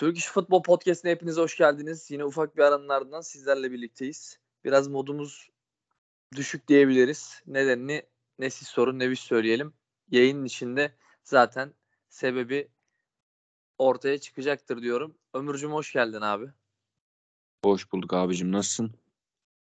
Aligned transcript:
Türk 0.00 0.18
İş 0.18 0.26
Futbol 0.26 0.62
Podcast'ine 0.62 1.10
hepiniz 1.10 1.36
hoş 1.36 1.56
geldiniz. 1.56 2.10
Yine 2.10 2.24
ufak 2.24 2.56
bir 2.56 2.62
aranın 2.62 2.88
ardından 2.88 3.20
sizlerle 3.20 3.72
birlikteyiz. 3.72 4.38
Biraz 4.64 4.88
modumuz 4.88 5.50
düşük 6.36 6.68
diyebiliriz. 6.68 7.42
Nedenini 7.46 8.02
ne 8.38 8.50
siz 8.50 8.68
sorun 8.68 8.98
ne 8.98 9.10
biz 9.10 9.18
söyleyelim. 9.18 9.72
Yayının 10.10 10.44
içinde 10.44 10.94
zaten 11.24 11.74
sebebi 12.08 12.68
ortaya 13.78 14.18
çıkacaktır 14.18 14.82
diyorum. 14.82 15.14
Ömürcüm 15.34 15.72
hoş 15.72 15.92
geldin 15.92 16.20
abi. 16.20 16.46
Hoş 17.64 17.92
bulduk 17.92 18.12
abicim. 18.12 18.52
Nasılsın? 18.52 18.94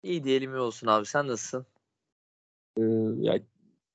İyi 0.02 0.24
diyelim 0.24 0.54
iyi 0.54 0.60
olsun 0.60 0.86
abi. 0.86 1.06
Sen 1.06 1.28
nasılsın? 1.28 1.66
Ee, 2.76 2.82
ya 3.18 3.40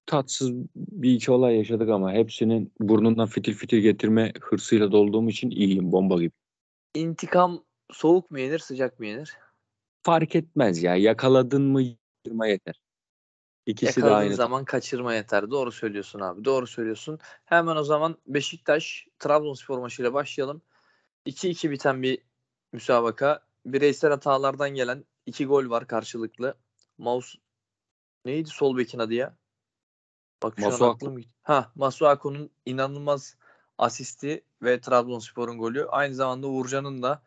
tatsız 0.05 0.52
bir 0.76 1.14
iki 1.14 1.32
olay 1.32 1.58
yaşadık 1.58 1.90
ama 1.90 2.13
hepsinin 2.13 2.73
burnundan 2.80 3.27
fitil 3.27 3.54
fitil 3.54 3.77
getirme 3.77 4.34
hırsıyla 4.41 4.91
dolduğum 4.91 5.30
için 5.30 5.50
iyiyim 5.50 5.91
bomba 5.91 6.20
gibi. 6.20 6.32
İntikam 6.96 7.63
soğuk 7.91 8.32
mu 8.32 8.40
yenir 8.40 8.60
sıcak 8.60 8.99
mı 8.99 9.05
yenir? 9.05 9.38
Fark 10.04 10.36
etmez 10.36 10.84
ya. 10.84 10.96
Yakaladın 10.96 11.62
mı 11.62 11.82
yırma 12.26 12.48
yeter. 12.48 12.82
İkisi 13.66 13.96
de 13.96 14.05
Yakaladığın 14.05 14.26
aynı. 14.26 14.36
zaman 14.36 14.66
kaçırma 14.66 15.13
yeter. 15.13 15.52
Doğru 15.52 15.72
söylüyorsun 15.72 16.20
abi. 16.20 16.46
Doğru 16.46 16.68
söylüyorsun. 16.68 17.20
Hemen 17.46 17.76
o 17.76 17.84
zaman 17.84 18.18
Beşiktaş 18.27 19.08
Trabzonspor 19.20 19.80
maçıyla 19.80 20.13
başlayalım. 20.13 20.62
2-2 21.26 21.72
biten 21.72 22.04
bir 22.04 22.20
müsabaka. 22.74 23.46
Bireysel 23.66 24.10
hatalardan 24.10 24.70
gelen 24.70 25.05
iki 25.26 25.46
gol 25.46 25.70
var 25.70 25.88
karşılıklı. 25.88 26.55
Maus 26.98 27.35
neydi 28.26 28.49
sol 28.49 28.77
bekin 28.77 28.99
adı 28.99 29.13
ya? 29.13 29.37
Bak 30.46 30.54
şu 30.57 30.65
Masuaku. 30.65 30.85
an 30.85 30.96
aklım 30.96 31.18
gitti. 31.18 31.34
Ha, 31.43 31.71
Masuaku'nun 31.76 32.49
inanılmaz 32.65 33.35
asisti 33.77 34.43
ve 34.62 34.82
Trabzonspor'un 34.82 35.57
golü. 35.57 35.85
Aynı 35.85 36.15
zamanda 36.15 36.48
Uğurcan'ın 36.48 37.04
da 37.04 37.24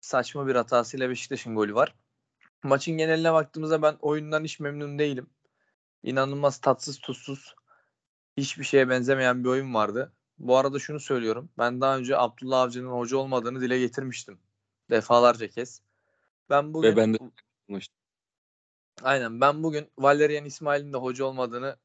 saçma 0.00 0.46
bir 0.46 0.54
hatasıyla 0.54 1.10
Beşiktaş'ın 1.10 1.54
golü 1.54 1.74
var. 1.74 1.94
Maçın 2.62 2.98
geneline 2.98 3.32
baktığımızda 3.32 3.82
ben 3.82 3.96
oyundan 4.00 4.44
hiç 4.44 4.60
memnun 4.60 4.98
değilim. 4.98 5.26
İnanılmaz 6.02 6.58
tatsız 6.58 6.98
tuzsuz 6.98 7.54
hiçbir 8.36 8.64
şeye 8.64 8.88
benzemeyen 8.88 9.44
bir 9.44 9.48
oyun 9.48 9.74
vardı. 9.74 10.12
Bu 10.38 10.56
arada 10.56 10.78
şunu 10.78 11.00
söylüyorum. 11.00 11.50
Ben 11.58 11.80
daha 11.80 11.98
önce 11.98 12.18
Abdullah 12.18 12.60
Avcı'nın 12.60 12.90
hoca 12.90 13.16
olmadığını 13.16 13.60
dile 13.60 13.78
getirmiştim. 13.78 14.38
Defalarca 14.90 15.48
kez. 15.48 15.82
Ben 16.50 16.74
bugün 16.74 16.88
Ve 16.88 16.96
ben 16.96 17.14
de 17.14 17.18
Aynen 19.02 19.40
ben 19.40 19.62
bugün 19.62 19.90
Valerian 19.98 20.44
İsmail'in 20.44 20.92
de 20.92 20.96
hoca 20.96 21.24
olmadığını 21.24 21.76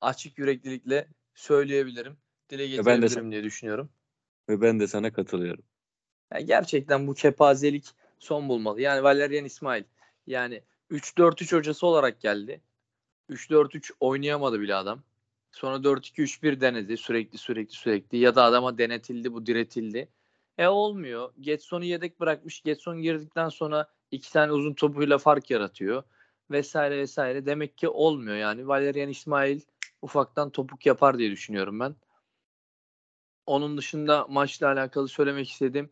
açık 0.00 0.38
yüreklilikle 0.38 1.08
söyleyebilirim. 1.34 2.16
Dile 2.50 2.62
ben 2.62 2.70
de 2.70 2.76
getirebilirim 2.76 3.32
diye 3.32 3.44
düşünüyorum. 3.44 3.90
ve 4.48 4.60
ben 4.60 4.80
de 4.80 4.86
sana 4.86 5.12
katılıyorum. 5.12 5.64
Yani 6.32 6.46
gerçekten 6.46 7.06
bu 7.06 7.14
kepazelik 7.14 7.86
son 8.18 8.48
bulmalı. 8.48 8.80
Yani 8.80 9.02
Valerian 9.02 9.44
İsmail 9.44 9.84
yani 10.26 10.62
3-4-3 10.90 11.56
hocası 11.56 11.86
olarak 11.86 12.20
geldi. 12.20 12.60
3-4-3 13.30 13.92
oynayamadı 14.00 14.60
bile 14.60 14.74
adam. 14.74 15.02
Sonra 15.52 15.76
4-2-3-1 15.76 16.60
denedi 16.60 16.96
sürekli 16.96 17.38
sürekli 17.38 17.74
sürekli 17.74 18.18
ya 18.18 18.34
da 18.34 18.44
adama 18.44 18.78
denetildi 18.78 19.32
bu 19.32 19.46
diretildi. 19.46 20.08
E 20.58 20.66
olmuyor. 20.66 21.32
Getson'u 21.40 21.84
yedek 21.84 22.20
bırakmış. 22.20 22.60
Getson 22.60 23.02
girdikten 23.02 23.48
sonra 23.48 23.90
iki 24.10 24.32
tane 24.32 24.52
uzun 24.52 24.74
topuyla 24.74 25.18
fark 25.18 25.50
yaratıyor. 25.50 26.02
Vesaire 26.50 26.98
vesaire. 26.98 27.46
Demek 27.46 27.78
ki 27.78 27.88
olmuyor 27.88 28.36
yani. 28.36 28.68
Valerian 28.68 29.08
İsmail 29.08 29.60
ufaktan 30.02 30.50
topuk 30.50 30.86
yapar 30.86 31.18
diye 31.18 31.30
düşünüyorum 31.30 31.80
ben. 31.80 31.96
Onun 33.46 33.78
dışında 33.78 34.26
maçla 34.28 34.66
alakalı 34.66 35.08
söylemek 35.08 35.50
istediğim 35.50 35.90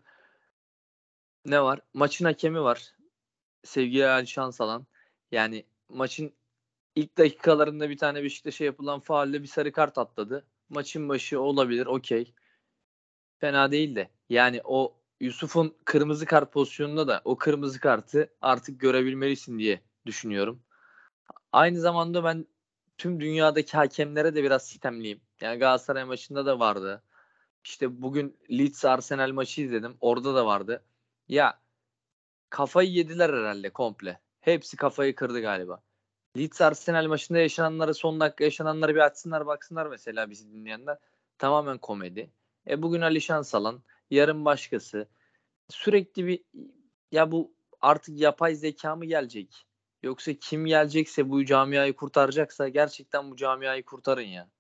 ne 1.45 1.63
var? 1.63 1.81
Maçın 1.95 2.25
hakemi 2.25 2.63
var. 2.63 2.95
Sevgili 3.65 4.07
Ali 4.07 4.27
Şansalan. 4.27 4.87
Yani 5.33 5.67
maçın 5.89 6.33
ilk 6.95 7.19
dakikalarında 7.19 7.91
bir 7.91 7.99
tane 7.99 8.23
Beşiktaş'a 8.23 8.65
yapılan 8.65 9.01
faulle 9.01 9.43
bir 9.43 9.49
sarı 9.49 9.73
kart 9.73 9.99
atladı. 9.99 10.47
Maçın 10.69 11.09
başı 11.09 11.41
olabilir 11.41 11.87
okey. 11.87 12.35
Fena 13.39 13.71
değil 13.71 13.97
de. 13.97 14.11
Yani 14.29 14.61
o 14.65 14.97
Yusuf'un 15.21 15.77
kırmızı 15.85 16.27
kart 16.27 16.53
pozisyonunda 16.53 17.09
da 17.09 17.23
o 17.25 17.37
kırmızı 17.37 17.81
kartı 17.81 18.35
artık 18.41 18.81
görebilmelisin 18.81 19.59
diye 19.59 19.81
düşünüyorum. 20.07 20.63
Aynı 21.53 21.81
zamanda 21.81 22.25
ben 22.25 22.47
tüm 22.99 23.21
dünyadaki 23.21 23.77
hakemlere 23.77 24.35
de 24.35 24.43
biraz 24.43 24.67
sitemliyim. 24.67 25.21
Yani 25.41 25.59
Galatasaray 25.59 26.05
maçında 26.05 26.47
da 26.47 26.61
vardı. 26.61 27.03
İşte 27.65 28.03
bugün 28.03 28.39
Leeds 28.51 28.85
Arsenal 28.85 29.31
maçı 29.31 29.63
izledim. 29.63 29.97
Orada 30.01 30.35
da 30.35 30.47
vardı. 30.47 30.85
Ya 31.29 31.61
kafayı 32.51 32.91
yediler 32.91 33.31
herhalde 33.31 33.71
komple. 33.71 34.21
Hepsi 34.41 34.77
kafayı 34.77 35.15
kırdı 35.15 35.41
galiba. 35.41 35.83
Leeds 36.37 36.61
Arsenal 36.61 37.07
maçında 37.07 37.39
yaşananları 37.39 37.95
son 37.95 38.21
dakika 38.21 38.45
yaşananları 38.45 38.95
bir 38.95 39.01
açsınlar 39.01 39.47
baksınlar 39.47 39.87
mesela 39.87 40.31
bizi 40.31 40.53
dinleyenler. 40.53 40.99
Tamamen 41.39 41.79
komedi. 41.79 42.31
E 42.69 42.83
bugün 42.83 43.01
Ali 43.01 43.21
Şansalan, 43.21 43.83
yarın 44.11 44.45
başkası. 44.45 45.09
Sürekli 45.69 46.27
bir 46.27 46.45
ya 47.13 47.33
bu 47.33 47.55
artık 47.81 48.21
yapay 48.21 48.55
zeka 48.55 48.97
mı 48.97 49.05
gelecek? 49.05 49.67
Yoksa 50.07 50.35
kim 50.35 50.67
gelecekse 50.67 51.31
bu 51.31 51.45
camiayı 51.45 51.97
kurtaracaksa 51.97 52.69
gerçekten 52.69 53.31
bu 53.31 53.37
camiayı 53.37 53.85
kurtarın 53.85 54.23
ya. 54.23 54.51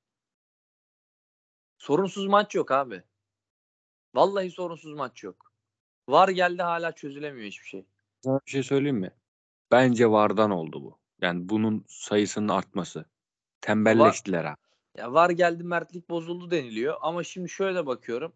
Sorunsuz 1.78 2.26
maç 2.26 2.54
yok 2.54 2.70
abi. 2.70 3.02
Vallahi 4.14 4.50
sorunsuz 4.50 4.92
maç 4.92 5.22
yok. 5.22 5.52
Var 6.08 6.28
geldi 6.28 6.62
hala 6.62 6.92
çözülemiyor 6.92 7.46
hiçbir 7.46 7.66
şey. 7.66 7.86
Sana 8.24 8.40
bir 8.46 8.50
şey 8.50 8.62
söyleyeyim 8.62 8.96
mi? 8.96 9.10
Bence 9.70 10.10
vardan 10.10 10.50
oldu 10.50 10.82
bu. 10.82 10.98
Yani 11.20 11.48
bunun 11.48 11.84
sayısının 11.88 12.48
artması. 12.48 13.04
Tembelleştiler 13.60 14.44
ha. 14.44 14.56
Ya 14.96 15.12
var 15.12 15.30
geldi 15.30 15.64
mertlik 15.64 16.10
bozuldu 16.10 16.50
deniliyor 16.50 16.96
ama 17.00 17.24
şimdi 17.24 17.48
şöyle 17.48 17.86
bakıyorum. 17.86 18.32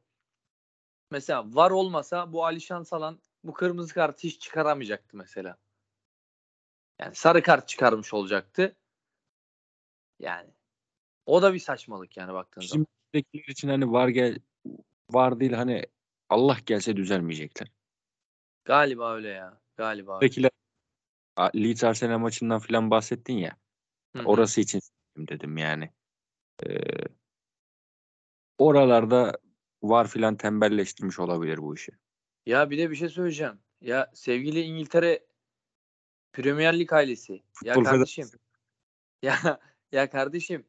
Mesela 1.11 1.55
var 1.55 1.71
olmasa 1.71 2.33
bu 2.33 2.45
Alişan 2.45 2.83
Salan 2.83 3.21
bu 3.45 3.53
kırmızı 3.53 3.95
kartı 3.95 4.29
hiç 4.29 4.41
çıkaramayacaktı 4.41 5.17
mesela. 5.17 5.57
Yani 7.01 7.15
sarı 7.15 7.43
kart 7.43 7.69
çıkarmış 7.69 8.15
olacaktı. 8.15 8.77
Yani 10.19 10.51
o 11.27 11.43
da 11.43 11.55
bir 11.55 11.59
saçmalık 11.59 12.17
yani 12.17 12.33
baktığın 12.33 12.61
zaman. 12.61 12.87
Bizim 13.15 13.45
için 13.49 13.69
hani 13.69 13.93
var 13.93 14.09
gel 14.09 14.39
var 15.11 15.41
değil 15.41 15.53
hani 15.53 15.87
Allah 16.29 16.57
gelse 16.67 16.97
düzelmeyecekler. 16.97 17.73
Galiba 18.65 19.15
öyle 19.15 19.29
ya. 19.29 19.61
Galiba. 19.77 20.19
öyle. 20.23 20.51
A- 21.37 21.51
Leeds 21.55 21.85
Arsenal 21.85 22.19
maçından 22.19 22.59
falan 22.59 22.91
bahsettin 22.91 23.39
ya. 23.39 23.57
Hı 24.17 24.23
hı. 24.23 24.27
Orası 24.27 24.61
için 24.61 24.81
dedim 25.17 25.57
yani. 25.57 25.91
Ee, 26.67 26.81
oralarda 28.59 29.39
var 29.83 30.09
filan 30.09 30.37
tembelleştirmiş 30.37 31.19
olabilir 31.19 31.59
bu 31.59 31.75
işi. 31.75 31.93
Ya 32.47 32.71
bir 32.71 32.79
de 32.79 32.91
bir 32.91 32.97
şey 32.97 33.09
söyleyeceğim. 33.09 33.59
Ya 33.81 34.11
sevgili 34.15 34.61
İngiltere 34.61 35.30
Premier 36.33 36.79
Lig 36.79 36.93
ailesi. 36.93 37.43
Ya 37.65 37.75
Futbol 37.75 37.91
kardeşim. 37.91 38.31
Ya 39.23 39.61
ya 39.93 40.11
kardeşim 40.11 40.67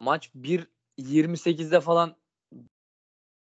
maç 0.00 0.30
1.28'de 0.34 1.80
falan 1.80 2.16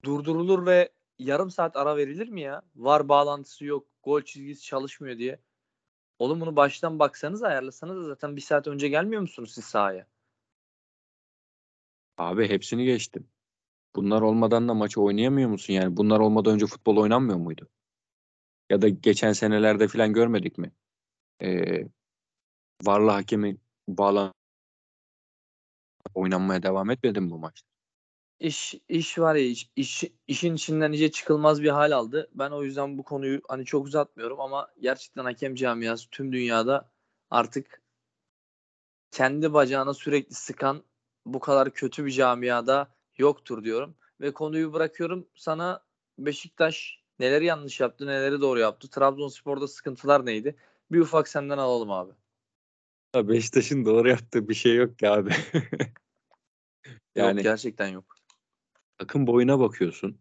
durdurulur 0.03 0.65
ve 0.65 0.91
yarım 1.19 1.51
saat 1.51 1.77
ara 1.77 1.97
verilir 1.97 2.29
mi 2.29 2.41
ya? 2.41 2.61
Var 2.75 3.09
bağlantısı 3.09 3.65
yok. 3.65 3.87
Gol 4.03 4.21
çizgisi 4.21 4.63
çalışmıyor 4.63 5.17
diye. 5.17 5.39
Oğlum 6.19 6.41
bunu 6.41 6.55
baştan 6.55 6.99
baksanız 6.99 7.43
ayarlasanız 7.43 7.97
da 7.97 8.03
zaten 8.03 8.35
bir 8.35 8.41
saat 8.41 8.67
önce 8.67 8.87
gelmiyor 8.87 9.21
musunuz 9.21 9.51
siz 9.53 9.65
sahaya? 9.65 10.07
Abi 12.17 12.49
hepsini 12.49 12.85
geçtim. 12.85 13.27
Bunlar 13.95 14.21
olmadan 14.21 14.67
da 14.67 14.73
maçı 14.73 15.01
oynayamıyor 15.01 15.49
musun? 15.49 15.73
Yani 15.73 15.97
bunlar 15.97 16.19
olmadan 16.19 16.53
önce 16.53 16.65
futbol 16.65 16.97
oynanmıyor 16.97 17.39
muydu? 17.39 17.69
Ya 18.69 18.81
da 18.81 18.89
geçen 18.89 19.33
senelerde 19.33 19.87
filan 19.87 20.13
görmedik 20.13 20.57
mi? 20.57 20.71
Ee, 21.41 21.83
varlı 22.83 23.11
hakemin 23.11 23.61
bağlan 23.87 24.33
oynanmaya 26.13 26.63
devam 26.63 26.89
etmedi 26.89 27.21
mi 27.21 27.29
bu 27.31 27.37
maç? 27.39 27.61
İş 28.39 28.75
iş 28.89 29.19
var 29.19 29.35
ya 29.35 29.45
iş, 29.45 29.69
iş- 29.75 30.11
işin 30.27 30.55
içinden 30.55 30.91
iyice 30.91 31.11
çıkılmaz 31.11 31.63
bir 31.63 31.69
hal 31.69 31.91
aldı. 31.91 32.29
Ben 32.33 32.51
o 32.51 32.63
yüzden 32.63 32.97
bu 32.97 33.03
konuyu 33.03 33.41
hani 33.47 33.65
çok 33.65 33.85
uzatmıyorum 33.85 34.39
ama 34.39 34.67
gerçekten 34.81 35.23
hakem 35.23 35.55
camiası 35.55 36.09
tüm 36.09 36.31
dünyada 36.33 36.89
artık 37.29 37.81
kendi 39.11 39.53
bacağına 39.53 39.93
sürekli 39.93 40.35
sıkan 40.35 40.83
bu 41.25 41.39
kadar 41.39 41.73
kötü 41.73 42.05
bir 42.05 42.11
camiada 42.11 42.95
yoktur 43.17 43.63
diyorum. 43.63 43.95
Ve 44.21 44.33
konuyu 44.33 44.73
bırakıyorum 44.73 45.27
sana 45.35 45.87
Beşiktaş 46.19 47.03
neleri 47.19 47.45
yanlış 47.45 47.79
yaptı, 47.79 48.07
neleri 48.07 48.41
doğru 48.41 48.59
yaptı. 48.59 48.89
Trabzonspor'da 48.89 49.67
sıkıntılar 49.67 50.25
neydi? 50.25 50.55
Bir 50.91 50.99
ufak 50.99 51.27
senden 51.27 51.57
alalım 51.57 51.91
abi. 51.91 52.11
Ya 53.15 53.27
Beşiktaş'ın 53.27 53.85
doğru 53.85 54.09
yaptığı 54.09 54.49
bir 54.49 54.53
şey 54.53 54.75
yok 54.75 54.99
ki 54.99 55.09
abi. 55.09 55.29
Yok 57.15 57.27
yani 57.27 57.43
gerçekten 57.43 57.87
yok. 57.87 58.15
takım 58.97 59.27
boyuna 59.27 59.59
bakıyorsun. 59.59 60.19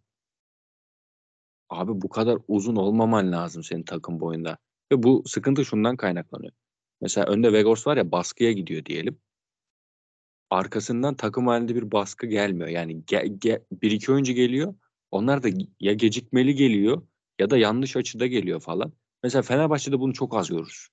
Abi 1.69 2.01
bu 2.01 2.09
kadar 2.09 2.39
uzun 2.49 2.77
olmaman 2.77 3.33
lazım 3.33 3.63
senin 3.63 3.83
takım 3.83 4.21
boyunda. 4.21 4.59
Ve 4.93 5.03
bu 5.03 5.25
sıkıntı 5.27 5.65
şundan 5.65 5.97
kaynaklanıyor. 5.97 6.53
Mesela 7.01 7.27
önde 7.27 7.53
Vegors 7.53 7.87
var 7.87 7.97
ya 7.97 8.13
baskıya 8.13 8.53
gidiyor 8.53 8.85
diyelim. 8.85 9.21
Arkasından 10.51 11.17
takım 11.17 11.47
halinde 11.47 11.75
bir 11.75 11.93
baskı 11.93 12.27
gelmiyor. 12.27 12.69
Yani 12.69 13.05
ge, 13.07 13.27
ge, 13.39 13.65
bir 13.73 13.91
iki 13.91 14.13
oyuncu 14.13 14.33
geliyor. 14.33 14.75
Onlar 15.11 15.43
da 15.43 15.49
ya 15.81 15.93
gecikmeli 15.93 16.55
geliyor 16.55 17.03
ya 17.39 17.51
da 17.51 17.59
yanlış 17.59 17.97
açıda 17.97 18.27
geliyor 18.27 18.61
falan. 18.61 18.93
Mesela 19.27 19.43
Fenerbahçe'de 19.43 20.01
bunu 20.01 20.13
çok 20.13 20.37
az 20.37 20.49
görürüz. 20.49 20.89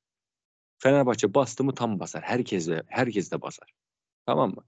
Fenerbahçe 0.77 1.33
bastı 1.33 1.63
mı 1.63 1.75
tam 1.75 1.99
basar. 1.99 2.23
Herkes 2.23 2.67
de, 2.67 2.83
herkes 2.87 3.31
de 3.31 3.41
basar. 3.41 3.71
Tamam 4.25 4.49
mı? 4.55 4.63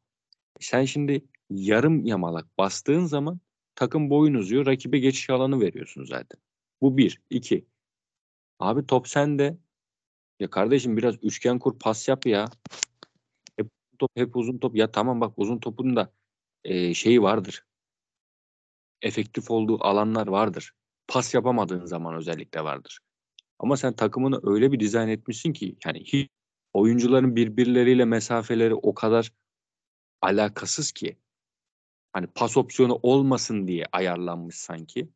Sen 0.59 0.85
şimdi 0.85 1.25
yarım 1.49 2.05
yamalak 2.05 2.57
bastığın 2.57 3.05
zaman 3.05 3.39
takım 3.75 4.09
boyun 4.09 4.33
uzuyor. 4.33 4.65
Rakibe 4.65 4.99
geçiş 4.99 5.29
alanı 5.29 5.59
veriyorsun 5.61 6.05
zaten. 6.05 6.41
Bu 6.81 6.97
bir. 6.97 7.21
iki. 7.29 7.65
Abi 8.59 8.87
top 8.87 9.07
sende. 9.07 9.57
Ya 10.39 10.49
kardeşim 10.49 10.97
biraz 10.97 11.15
üçgen 11.23 11.59
kur 11.59 11.79
pas 11.79 12.07
yap 12.07 12.25
ya. 12.25 12.45
Hep 13.57 13.69
top 13.99 14.11
hep 14.15 14.35
uzun 14.35 14.57
top. 14.57 14.75
Ya 14.75 14.91
tamam 14.91 15.21
bak 15.21 15.33
uzun 15.37 15.59
topun 15.59 15.95
da 15.95 16.13
e, 16.63 16.93
şeyi 16.93 17.21
vardır. 17.21 17.65
Efektif 19.01 19.51
olduğu 19.51 19.83
alanlar 19.83 20.27
vardır. 20.27 20.73
Pas 21.07 21.33
yapamadığın 21.33 21.85
zaman 21.85 22.15
özellikle 22.15 22.63
vardır. 22.63 23.04
Ama 23.59 23.77
sen 23.77 23.93
takımını 23.93 24.39
öyle 24.43 24.71
bir 24.71 24.79
dizayn 24.79 25.07
etmişsin 25.07 25.53
ki 25.53 25.75
yani 25.85 25.99
hiç 25.99 26.29
oyuncuların 26.73 27.35
birbirleriyle 27.35 28.05
mesafeleri 28.05 28.75
o 28.75 28.93
kadar 28.93 29.31
alakasız 30.21 30.91
ki. 30.91 31.17
Hani 32.13 32.27
pas 32.27 32.57
opsiyonu 32.57 32.99
olmasın 33.03 33.67
diye 33.67 33.85
ayarlanmış 33.91 34.55
sanki. 34.55 35.09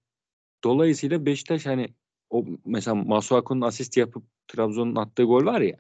Dolayısıyla 0.64 1.26
Beşiktaş 1.26 1.66
hani 1.66 1.94
o 2.30 2.46
mesela 2.66 2.96
Masuaku'nun 2.96 3.62
asist 3.62 3.98
yapıp 3.98 4.24
Trabzon'un 4.48 4.96
attığı 4.96 5.24
gol 5.24 5.46
var 5.46 5.62
ya. 5.62 5.78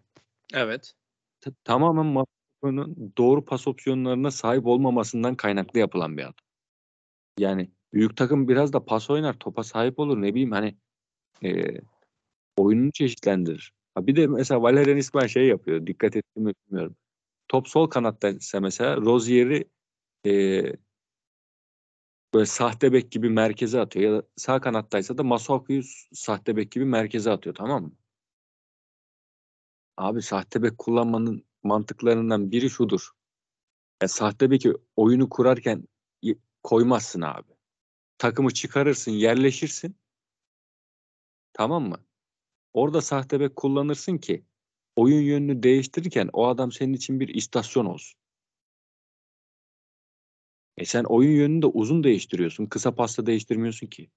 Evet. 0.53 0.93
T- 1.41 1.51
tamamen 1.63 2.05
Masuaku'nun 2.05 3.13
doğru 3.17 3.45
pas 3.45 3.67
opsiyonlarına 3.67 4.31
sahip 4.31 4.65
olmamasından 4.65 5.35
kaynaklı 5.35 5.79
yapılan 5.79 6.17
bir 6.17 6.23
hata. 6.23 6.43
Yani 7.39 7.71
büyük 7.93 8.17
takım 8.17 8.47
biraz 8.47 8.73
da 8.73 8.85
pas 8.85 9.09
oynar, 9.09 9.33
topa 9.33 9.63
sahip 9.63 9.99
olur 9.99 10.21
ne 10.21 10.33
bileyim 10.33 10.51
hani 10.51 10.75
e, 11.43 11.81
oyununu 12.59 12.91
çeşitlendirir. 12.91 13.73
Ha 13.95 14.07
bir 14.07 14.15
de 14.15 14.27
mesela 14.27 14.61
Valerian 14.61 14.97
İsmail 14.97 15.27
şey 15.27 15.47
yapıyor. 15.47 15.87
Dikkat 15.87 16.15
ettim 16.15 16.43
mi 16.43 16.53
bilmiyorum. 16.67 16.95
Top 17.47 17.67
sol 17.67 17.87
kanattaysa 17.89 18.59
mesela 18.59 18.97
Rozier'i 18.97 19.65
e, 20.25 20.63
böyle 22.33 22.45
sahte 22.45 22.93
bek 22.93 23.11
gibi 23.11 23.29
merkeze 23.29 23.79
atıyor. 23.79 24.13
Ya 24.13 24.19
da 24.19 24.27
sağ 24.35 24.61
kanattaysa 24.61 25.17
da 25.17 25.23
Masuaku'yu 25.23 25.83
sahte 26.13 26.55
bek 26.55 26.71
gibi 26.71 26.85
merkeze 26.85 27.31
atıyor 27.31 27.55
tamam 27.55 27.83
mı? 27.83 27.91
Abi 29.97 30.21
sahte 30.21 30.63
bek 30.63 30.77
kullanmanın 30.77 31.45
mantıklarından 31.63 32.51
biri 32.51 32.69
şudur. 32.69 33.09
Ya 34.01 34.07
sahte 34.07 34.51
beki 34.51 34.73
oyunu 34.95 35.29
kurarken 35.29 35.87
koymazsın 36.63 37.21
abi. 37.21 37.51
Takımı 38.17 38.53
çıkarırsın, 38.53 39.11
yerleşirsin. 39.11 39.95
Tamam 41.53 41.83
mı? 41.89 41.97
Orada 42.73 43.01
sahte 43.01 43.39
bek 43.39 43.55
kullanırsın 43.55 44.17
ki 44.17 44.45
oyun 44.95 45.21
yönünü 45.21 45.63
değiştirirken 45.63 46.29
o 46.33 46.47
adam 46.47 46.71
senin 46.71 46.93
için 46.93 47.19
bir 47.19 47.27
istasyon 47.27 47.85
olsun. 47.85 48.19
E 50.77 50.85
sen 50.85 51.03
oyun 51.03 51.31
yönünü 51.31 51.61
de 51.61 51.65
uzun 51.65 52.03
değiştiriyorsun. 52.03 52.65
Kısa 52.65 52.95
pasta 52.95 53.25
değiştirmiyorsun 53.25 53.87
ki. 53.87 54.11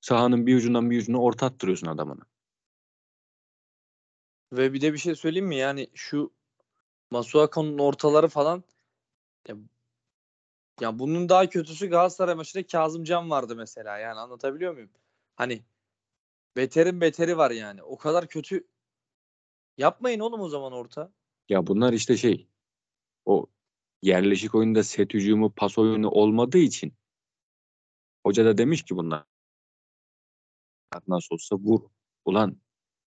Sahanın 0.00 0.46
bir 0.46 0.56
ucundan 0.56 0.90
bir 0.90 1.02
ucuna 1.02 1.22
orta 1.22 1.46
attırıyorsun 1.46 1.86
adamına. 1.86 2.22
Ve 4.52 4.72
bir 4.72 4.80
de 4.80 4.92
bir 4.92 4.98
şey 4.98 5.14
söyleyeyim 5.14 5.46
mi? 5.46 5.56
Yani 5.56 5.88
şu 5.94 6.32
Masuaku'nun 7.10 7.78
ortaları 7.78 8.28
falan 8.28 8.64
ya, 9.48 9.56
ya 10.80 10.98
bunun 10.98 11.28
daha 11.28 11.48
kötüsü 11.48 11.86
Galatasaray 11.86 12.34
maçında 12.34 12.66
Kazımcan 12.66 13.30
vardı 13.30 13.56
mesela. 13.56 13.98
Yani 13.98 14.18
anlatabiliyor 14.18 14.72
muyum? 14.72 14.90
Hani 15.36 15.62
beterin 16.58 17.00
beteri 17.00 17.36
var 17.36 17.50
yani. 17.50 17.82
O 17.82 17.98
kadar 17.98 18.28
kötü 18.28 18.68
yapmayın 19.76 20.20
oğlum 20.20 20.40
o 20.40 20.48
zaman 20.48 20.72
orta. 20.72 21.12
Ya 21.48 21.66
bunlar 21.66 21.92
işte 21.92 22.16
şey 22.16 22.48
o 23.24 23.46
yerleşik 24.02 24.54
oyunda 24.54 24.82
set 24.84 25.14
hücumu 25.14 25.54
pas 25.54 25.78
oyunu 25.78 26.10
olmadığı 26.10 26.58
için 26.58 26.94
hoca 28.26 28.44
da 28.44 28.58
demiş 28.58 28.82
ki 28.82 28.96
bunlar 28.96 29.24
nasıl 31.08 31.34
olsa 31.34 31.56
vur. 31.56 31.80
Ulan 32.24 32.56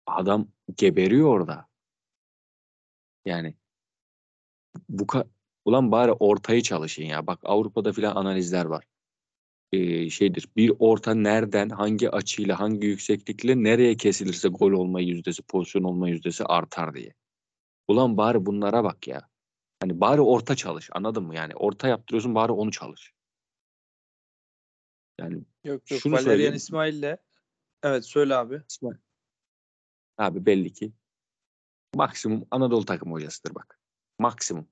adam 0.05 0.47
geberiyor 0.75 1.27
orada. 1.27 1.67
Yani 3.25 3.55
bu 4.89 5.07
ulan 5.65 5.91
bari 5.91 6.11
ortayı 6.11 6.61
çalışın 6.61 7.03
ya. 7.03 7.27
Bak 7.27 7.39
Avrupa'da 7.43 7.93
filan 7.93 8.15
analizler 8.15 8.65
var. 8.65 8.85
Ee, 9.71 10.09
şeydir. 10.09 10.47
Bir 10.55 10.71
orta 10.79 11.13
nereden, 11.13 11.69
hangi 11.69 12.09
açıyla, 12.09 12.59
hangi 12.59 12.87
yükseklikle 12.87 13.63
nereye 13.63 13.97
kesilirse 13.97 14.47
gol 14.47 14.71
olma 14.71 15.01
yüzdesi, 15.01 15.41
pozisyon 15.43 15.83
olma 15.83 16.09
yüzdesi 16.09 16.43
artar 16.45 16.93
diye. 16.93 17.13
Ulan 17.87 18.17
bari 18.17 18.45
bunlara 18.45 18.83
bak 18.83 19.07
ya. 19.07 19.29
Hani 19.81 20.01
bari 20.01 20.21
orta 20.21 20.55
çalış. 20.55 20.89
Anladın 20.93 21.23
mı? 21.23 21.35
Yani 21.35 21.55
orta 21.55 21.87
yaptırıyorsun 21.87 22.35
bari 22.35 22.51
onu 22.51 22.71
çalış. 22.71 23.13
Yani 25.19 25.35
yok 25.63 25.91
yok 25.91 26.01
şunu 26.01 26.13
Valerian 26.13 26.53
İsmail'le 26.53 27.17
evet 27.83 28.05
söyle 28.05 28.35
abi. 28.35 28.61
İsmail. 28.69 28.97
Abi 30.17 30.45
belli 30.45 30.73
ki 30.73 30.91
maksimum 31.95 32.47
Anadolu 32.51 32.85
takım 32.85 33.11
hocasıdır 33.11 33.55
bak. 33.55 33.79
Maksimum. 34.19 34.67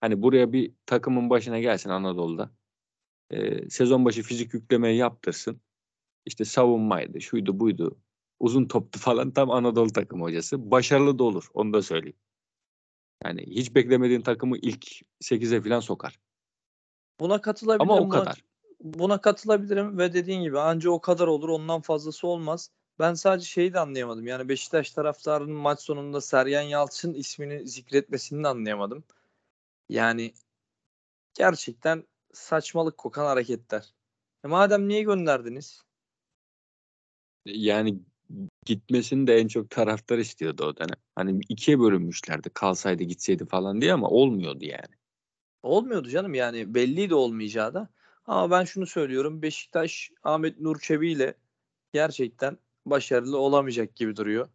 Hani 0.00 0.22
buraya 0.22 0.52
bir 0.52 0.72
takımın 0.86 1.30
başına 1.30 1.60
gelsin 1.60 1.90
Anadolu'da. 1.90 2.50
Ee, 3.30 3.70
sezon 3.70 4.04
başı 4.04 4.22
fizik 4.22 4.54
yüklemeyi 4.54 4.98
yaptırsın. 4.98 5.60
İşte 6.26 6.44
savunmaydı, 6.44 7.20
şuydu 7.20 7.60
buydu. 7.60 7.98
Uzun 8.40 8.68
toptu 8.68 8.98
falan 8.98 9.30
tam 9.30 9.50
Anadolu 9.50 9.92
takım 9.92 10.22
hocası. 10.22 10.70
Başarılı 10.70 11.18
da 11.18 11.24
olur. 11.24 11.48
Onu 11.54 11.72
da 11.72 11.82
söyleyeyim. 11.82 12.16
Yani 13.24 13.42
hiç 13.46 13.74
beklemediğin 13.74 14.20
takımı 14.20 14.58
ilk 14.58 14.86
8'e 15.20 15.62
falan 15.62 15.80
sokar. 15.80 16.20
Buna 17.20 17.40
katılabilirim. 17.40 17.90
Ama 17.90 18.00
o 18.00 18.08
kadar. 18.08 18.44
Buna 18.80 19.20
katılabilirim 19.20 19.98
ve 19.98 20.12
dediğin 20.12 20.42
gibi 20.42 20.58
anca 20.58 20.90
o 20.90 21.00
kadar 21.00 21.26
olur. 21.26 21.48
Ondan 21.48 21.80
fazlası 21.80 22.26
olmaz. 22.26 22.70
Ben 22.98 23.14
sadece 23.14 23.46
şeyi 23.46 23.72
de 23.72 23.80
anlayamadım. 23.80 24.26
Yani 24.26 24.48
Beşiktaş 24.48 24.90
taraftarının 24.90 25.56
maç 25.56 25.80
sonunda 25.80 26.20
Sergen 26.20 26.62
Yalçın 26.62 27.14
ismini 27.14 27.68
zikretmesini 27.68 28.44
de 28.44 28.48
anlayamadım. 28.48 29.04
Yani 29.88 30.32
gerçekten 31.34 32.04
saçmalık 32.36 32.98
kokan 32.98 33.24
hareketler. 33.26 33.94
E 34.44 34.48
madem 34.48 34.88
niye 34.88 35.02
gönderdiniz? 35.02 35.82
Yani 37.44 37.98
gitmesini 38.66 39.26
de 39.26 39.36
en 39.36 39.48
çok 39.48 39.70
taraftar 39.70 40.18
istiyordu 40.18 40.64
o 40.64 40.76
dönem. 40.76 40.96
Hani 41.14 41.40
ikiye 41.48 41.80
bölünmüşlerdi 41.80 42.50
kalsaydı 42.50 43.02
gitseydi 43.02 43.46
falan 43.46 43.80
diye 43.80 43.92
ama 43.92 44.08
olmuyordu 44.08 44.64
yani. 44.64 44.94
Olmuyordu 45.62 46.08
canım 46.08 46.34
yani 46.34 46.74
belliydi 46.74 47.14
olmayacağı 47.14 47.74
da. 47.74 47.88
Ama 48.26 48.50
ben 48.50 48.64
şunu 48.64 48.86
söylüyorum 48.86 49.42
Beşiktaş 49.42 50.10
Ahmet 50.22 50.60
Nur 50.60 50.80
Çebi 50.80 51.12
ile 51.12 51.34
gerçekten 51.92 52.58
başarılı 52.86 53.38
olamayacak 53.38 53.96
gibi 53.96 54.16
duruyor. 54.16 54.48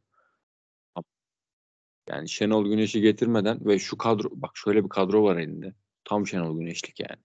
Yani 2.10 2.30
Şenol 2.30 2.66
Güneş'i 2.66 3.02
getirmeden 3.02 3.66
ve 3.66 3.80
şu 3.80 3.98
kadro 3.98 4.30
bak 4.32 4.52
şöyle 4.54 4.84
bir 4.84 4.90
kadro 4.90 5.24
var 5.24 5.38
elinde. 5.38 5.74
Tam 6.04 6.28
Şenol 6.28 6.60
Güneşlik 6.60 7.00
yani. 7.00 7.22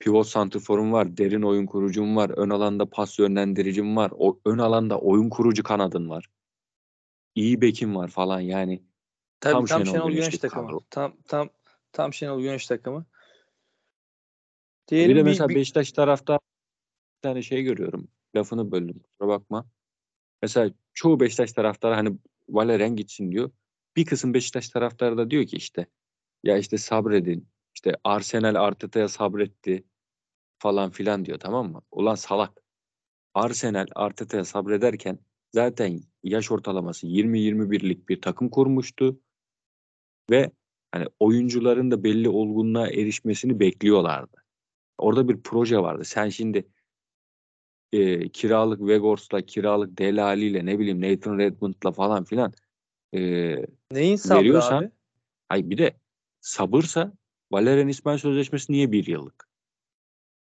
Pivot 0.00 0.26
santrforum 0.26 0.92
var, 0.92 1.16
derin 1.16 1.42
oyun 1.42 1.66
kurucum 1.66 2.16
var, 2.16 2.30
ön 2.30 2.50
alanda 2.50 2.86
pas 2.86 3.18
yönlendiricim 3.18 3.96
var, 3.96 4.12
o 4.18 4.40
ön 4.44 4.58
alanda 4.58 4.98
oyun 4.98 5.28
kurucu 5.28 5.62
kanadın 5.62 6.08
var. 6.08 6.30
İyi 7.34 7.60
bekim 7.60 7.96
var 7.96 8.08
falan 8.08 8.40
yani. 8.40 8.82
Tabii, 9.40 9.52
tam, 9.52 9.64
tam 9.66 9.86
Şenol, 9.86 9.92
Şenol 9.92 10.10
Güneş 10.10 10.38
takımı. 10.38 10.66
Kadro. 10.66 10.80
Tam 10.90 11.16
tam 11.26 11.48
tam 11.92 12.12
Şenol 12.12 12.40
Güneş 12.40 12.66
takımı. 12.66 13.06
Diyelim 14.88 15.10
bir 15.10 15.16
de 15.16 15.22
mesela 15.22 15.48
bir, 15.48 15.54
Beşiktaş 15.54 15.92
tarafta 15.92 16.34
bir 16.34 17.22
tane 17.22 17.42
şey 17.42 17.62
görüyorum. 17.62 18.08
Lafını 18.36 18.72
böldüm. 18.72 19.00
Kusura 19.00 19.28
bakma. 19.28 19.66
Mesela 20.42 20.70
çoğu 20.94 21.20
Beşiktaş 21.20 21.52
taraftarı 21.52 21.94
hani 21.94 22.18
Valerian 22.48 22.96
gitsin 22.96 23.32
diyor. 23.32 23.50
Bir 23.96 24.04
kısım 24.04 24.34
Beşiktaş 24.34 24.68
taraftarı 24.68 25.18
da 25.18 25.30
diyor 25.30 25.46
ki 25.46 25.56
işte 25.56 25.86
ya 26.42 26.58
işte 26.58 26.78
sabredin. 26.78 27.48
İşte 27.74 27.96
Arsenal 28.04 28.54
Arteta'ya 28.54 29.08
sabretti 29.08 29.84
falan 30.60 30.90
filan 30.90 31.24
diyor 31.24 31.38
tamam 31.38 31.72
mı? 31.72 31.82
Ulan 31.90 32.14
salak. 32.14 32.62
Arsenal 33.34 33.86
Arteta'ya 33.94 34.44
sabrederken 34.44 35.18
zaten 35.52 36.00
yaş 36.22 36.50
ortalaması 36.50 37.06
20-21'lik 37.06 38.08
bir 38.08 38.20
takım 38.20 38.48
kurmuştu. 38.48 39.20
Ve 40.30 40.50
hani 40.92 41.06
oyuncuların 41.20 41.90
da 41.90 42.04
belli 42.04 42.28
olgunluğa 42.28 42.88
erişmesini 42.88 43.60
bekliyorlardı. 43.60 44.36
Orada 44.98 45.28
bir 45.28 45.42
proje 45.42 45.78
vardı. 45.78 46.04
Sen 46.04 46.28
şimdi 46.28 46.68
e, 47.92 48.28
kiralık 48.28 48.80
Vegors'la, 48.80 49.40
kiralık 49.42 49.98
Delali 49.98 50.44
ile 50.44 50.66
ne 50.66 50.78
bileyim 50.78 51.00
Nathan 51.00 51.38
Redmond'la 51.38 51.92
falan 51.92 52.24
filan 52.24 52.52
e, 53.14 53.20
Neyin 53.92 54.16
sabrı 54.16 54.38
veriyorsan- 54.40 54.78
abi? 54.84 54.90
Hay 55.48 55.70
bir 55.70 55.78
de 55.78 55.96
sabırsa 56.40 57.12
Valerian 57.52 57.88
İsmail 57.88 58.18
sözleşmesi 58.18 58.72
niye 58.72 58.92
bir 58.92 59.06
yıllık? 59.06 59.49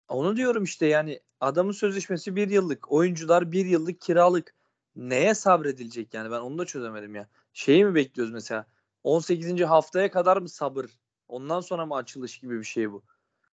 Onu 0.07 0.37
diyorum 0.37 0.63
işte 0.63 0.85
yani 0.85 1.19
adamın 1.39 1.71
sözleşmesi 1.71 2.35
bir 2.35 2.49
yıllık. 2.49 2.91
Oyuncular 2.91 3.51
bir 3.51 3.65
yıllık 3.65 4.01
kiralık. 4.01 4.55
Neye 4.95 5.35
sabredilecek 5.35 6.13
yani 6.13 6.31
ben 6.31 6.39
onu 6.39 6.57
da 6.57 6.65
çözemedim 6.65 7.15
ya. 7.15 7.29
Şeyi 7.53 7.85
mi 7.85 7.95
bekliyoruz 7.95 8.33
mesela? 8.33 8.65
18. 9.03 9.61
haftaya 9.61 10.11
kadar 10.11 10.37
mı 10.37 10.49
sabır? 10.49 10.99
Ondan 11.27 11.61
sonra 11.61 11.85
mı 11.85 11.95
açılış 11.95 12.39
gibi 12.39 12.59
bir 12.59 12.63
şey 12.63 12.91
bu? 12.91 13.03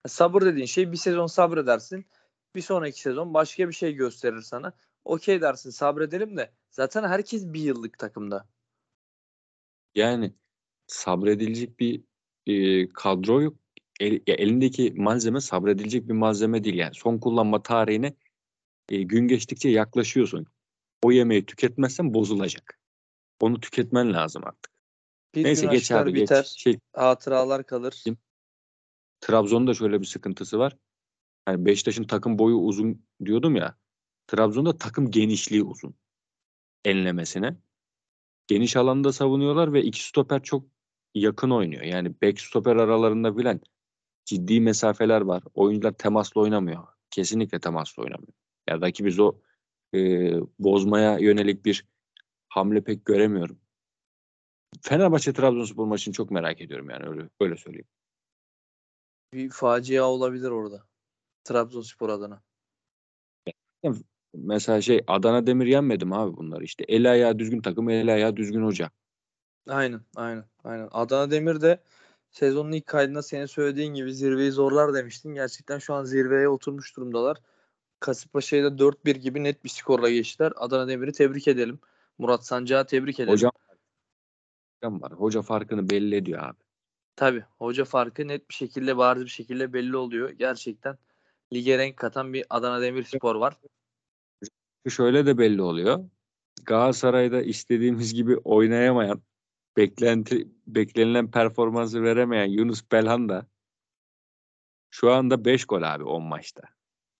Sabır 0.06 0.42
dediğin 0.42 0.66
şey 0.66 0.92
bir 0.92 0.96
sezon 0.96 1.26
sabredersin. 1.26 2.06
Bir 2.54 2.62
sonraki 2.62 3.00
sezon 3.00 3.34
başka 3.34 3.68
bir 3.68 3.74
şey 3.74 3.92
gösterir 3.92 4.42
sana. 4.42 4.72
Okey 5.04 5.40
dersin 5.40 5.70
sabredelim 5.70 6.36
de. 6.36 6.52
Zaten 6.70 7.08
herkes 7.08 7.44
bir 7.44 7.60
yıllık 7.60 7.98
takımda. 7.98 8.48
Yani 9.94 10.34
sabredilecek 10.86 11.80
bir 11.80 12.04
e, 12.46 12.88
kadro 12.92 13.42
yok. 13.42 13.56
El- 14.00 14.20
ya 14.26 14.34
elindeki 14.34 14.92
malzeme 14.96 15.40
sabredilecek 15.40 16.08
bir 16.08 16.14
malzeme 16.14 16.64
değil 16.64 16.76
yani. 16.76 16.94
Son 16.94 17.18
kullanma 17.18 17.62
tarihine 17.62 18.14
e, 18.88 19.02
gün 19.02 19.28
geçtikçe 19.28 19.68
yaklaşıyorsun. 19.68 20.46
O 21.02 21.12
yemeği 21.12 21.46
tüketmezsen 21.46 22.14
bozulacak. 22.14 22.78
Onu 23.40 23.60
tüketmen 23.60 24.12
lazım 24.12 24.42
artık. 24.44 24.72
Bir 25.34 25.44
Neyse 25.44 25.66
geç 25.66 25.90
abi 25.90 26.12
geç. 26.12 26.22
biter. 26.22 26.54
Şey, 26.56 26.78
Hatıralar 26.92 27.66
kalır. 27.66 28.00
Kim? 28.04 28.18
Trabzon'da 29.20 29.74
şöyle 29.74 30.00
bir 30.00 30.06
sıkıntısı 30.06 30.58
var. 30.58 30.76
Hani 31.44 31.66
Beşiktaş'ın 31.66 32.04
takım 32.04 32.38
boyu 32.38 32.56
uzun 32.56 33.06
diyordum 33.24 33.56
ya. 33.56 33.78
Trabzon'da 34.26 34.78
takım 34.78 35.10
genişliği 35.10 35.62
uzun. 35.62 35.94
Enlemesine. 36.84 37.56
Geniş 38.46 38.76
alanda 38.76 39.12
savunuyorlar 39.12 39.72
ve 39.72 39.82
iki 39.82 40.04
stoper 40.04 40.42
çok 40.42 40.66
yakın 41.14 41.50
oynuyor. 41.50 41.82
Yani 41.82 42.14
bek 42.22 42.40
stoper 42.40 42.76
aralarında 42.76 43.38
bilen 43.38 43.60
ciddi 44.24 44.60
mesafeler 44.60 45.20
var. 45.20 45.42
Oyuncular 45.54 45.92
temaslı 45.92 46.40
oynamıyor. 46.40 46.84
Kesinlikle 47.10 47.60
temaslı 47.60 48.02
oynamıyor. 48.02 48.32
Ya 48.68 48.80
rakibi 48.80 49.08
biz 49.08 49.18
o 49.18 49.34
e, 49.94 50.30
bozmaya 50.58 51.18
yönelik 51.18 51.64
bir 51.64 51.86
hamle 52.48 52.84
pek 52.84 53.04
göremiyorum. 53.04 53.58
Fenerbahçe 54.82 55.32
Trabzonspor 55.32 55.86
maçını 55.86 56.14
çok 56.14 56.30
merak 56.30 56.60
ediyorum 56.60 56.90
yani 56.90 57.08
öyle 57.08 57.28
öyle 57.40 57.56
söyleyeyim. 57.56 57.88
Bir 59.32 59.50
facia 59.50 60.04
olabilir 60.04 60.50
orada. 60.50 60.86
Trabzonspor 61.44 62.08
adına. 62.08 62.42
Mesela 64.34 64.80
şey 64.80 65.04
Adana 65.06 65.46
Demir 65.46 65.66
yenmedim 65.66 66.12
abi 66.12 66.36
bunlar 66.36 66.60
işte. 66.60 66.84
El 66.88 67.12
ayağı 67.12 67.38
düzgün 67.38 67.60
takım, 67.60 67.90
el 67.90 68.14
ayağı 68.14 68.36
düzgün 68.36 68.64
hoca. 68.64 68.90
Aynen, 69.68 70.00
aynen, 70.16 70.44
aynen. 70.64 70.88
Adana 70.92 71.30
Demir 71.30 71.60
de 71.60 71.82
sezonun 72.34 72.72
ilk 72.72 72.86
kaydında 72.86 73.22
senin 73.22 73.46
söylediğin 73.46 73.94
gibi 73.94 74.14
zirveyi 74.14 74.50
zorlar 74.50 74.94
demiştin. 74.94 75.34
Gerçekten 75.34 75.78
şu 75.78 75.94
an 75.94 76.04
zirveye 76.04 76.48
oturmuş 76.48 76.96
durumdalar. 76.96 77.36
Kasımpaşa'yı 78.00 78.64
da 78.64 78.68
4-1 78.68 79.12
gibi 79.12 79.44
net 79.44 79.64
bir 79.64 79.68
skorla 79.68 80.10
geçtiler. 80.10 80.52
Adana 80.56 80.88
Demir'i 80.88 81.12
tebrik 81.12 81.48
edelim. 81.48 81.78
Murat 82.18 82.46
Sancak'ı 82.46 82.86
tebrik 82.86 83.20
edelim. 83.20 83.32
Hocam 83.32 83.52
hocam 84.82 85.02
var. 85.02 85.12
Hoca 85.12 85.42
farkını 85.42 85.90
belli 85.90 86.16
ediyor 86.16 86.42
abi. 86.42 86.58
Tabii. 87.16 87.44
Hoca 87.58 87.84
farkı 87.84 88.28
net 88.28 88.48
bir 88.48 88.54
şekilde, 88.54 88.96
bariz 88.96 89.24
bir 89.24 89.30
şekilde 89.30 89.72
belli 89.72 89.96
oluyor. 89.96 90.30
Gerçekten 90.30 90.98
lige 91.52 91.78
renk 91.78 91.96
katan 91.96 92.32
bir 92.32 92.44
Adana 92.50 92.80
Demirspor 92.80 93.34
var. 93.34 93.58
Şöyle 94.88 95.26
de 95.26 95.38
belli 95.38 95.62
oluyor. 95.62 96.04
Galatasaray'da 96.62 97.42
istediğimiz 97.42 98.14
gibi 98.14 98.36
oynayamayan, 98.36 99.22
beklenti 99.76 100.48
beklenilen 100.66 101.30
performansı 101.30 102.02
veremeyen 102.02 102.46
Yunus 102.46 102.92
Belhanda 102.92 103.46
şu 104.90 105.12
anda 105.12 105.44
5 105.44 105.64
gol 105.64 105.82
abi 105.82 106.04
10 106.04 106.22
maçta. 106.22 106.62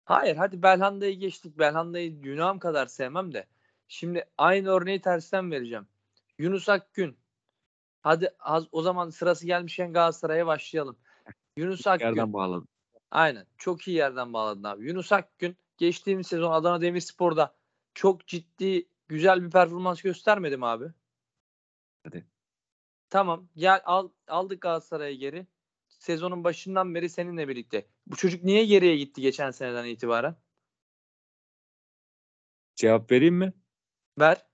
Hayır 0.05 0.37
hadi 0.37 0.63
Belhanda'yı 0.63 1.19
geçtik. 1.19 1.59
Belhanda'yı 1.59 2.21
Yunam 2.25 2.59
kadar 2.59 2.87
sevmem 2.87 3.33
de. 3.33 3.47
Şimdi 3.89 4.25
aynı 4.39 4.69
örneği 4.69 5.01
tersten 5.01 5.51
vereceğim. 5.51 5.87
Yunus 6.39 6.69
Akgün. 6.69 7.17
Hadi 8.03 8.31
az, 8.39 8.67
o 8.73 8.83
zaman 8.83 9.11
sırası 9.11 9.47
gelmişken 9.47 9.93
Galatasaray'a 9.93 10.47
başlayalım. 10.47 10.97
Yunus 11.57 11.87
Akgün. 11.87 12.07
Yerden 12.07 12.33
bağladım. 12.33 12.69
Aynen. 13.11 13.47
Çok 13.59 13.89
iyi 13.89 13.97
yerden 13.97 14.33
bağladın 14.33 14.63
abi. 14.63 14.87
Yunus 14.87 15.13
Akgün 15.13 15.57
geçtiğimiz 15.77 16.27
sezon 16.27 16.53
Adana 16.53 16.81
Demirspor'da 16.81 17.55
çok 17.95 18.27
ciddi 18.27 18.89
güzel 19.09 19.43
bir 19.43 19.51
performans 19.51 20.03
göstermedi 20.03 20.57
mi 20.57 20.67
abi? 20.67 20.87
Hadi. 22.05 22.27
Tamam. 23.15 23.49
Gel 23.57 23.81
al, 23.85 24.09
aldık 24.29 24.61
Galatasaray'a 24.61 25.15
geri. 25.15 25.47
Sezonun 25.89 26.45
başından 26.45 26.95
beri 26.95 27.09
seninle 27.09 27.49
birlikte. 27.49 27.87
Bu 28.07 28.17
çocuk 28.17 28.45
niye 28.45 28.65
geriye 28.65 28.97
gitti 28.97 29.21
geçen 29.21 29.51
seneden 29.51 29.85
itibaren? 29.85 30.37
Cevap 32.75 33.11
vereyim 33.11 33.35
mi? 33.35 33.53
Ver. 34.19 34.47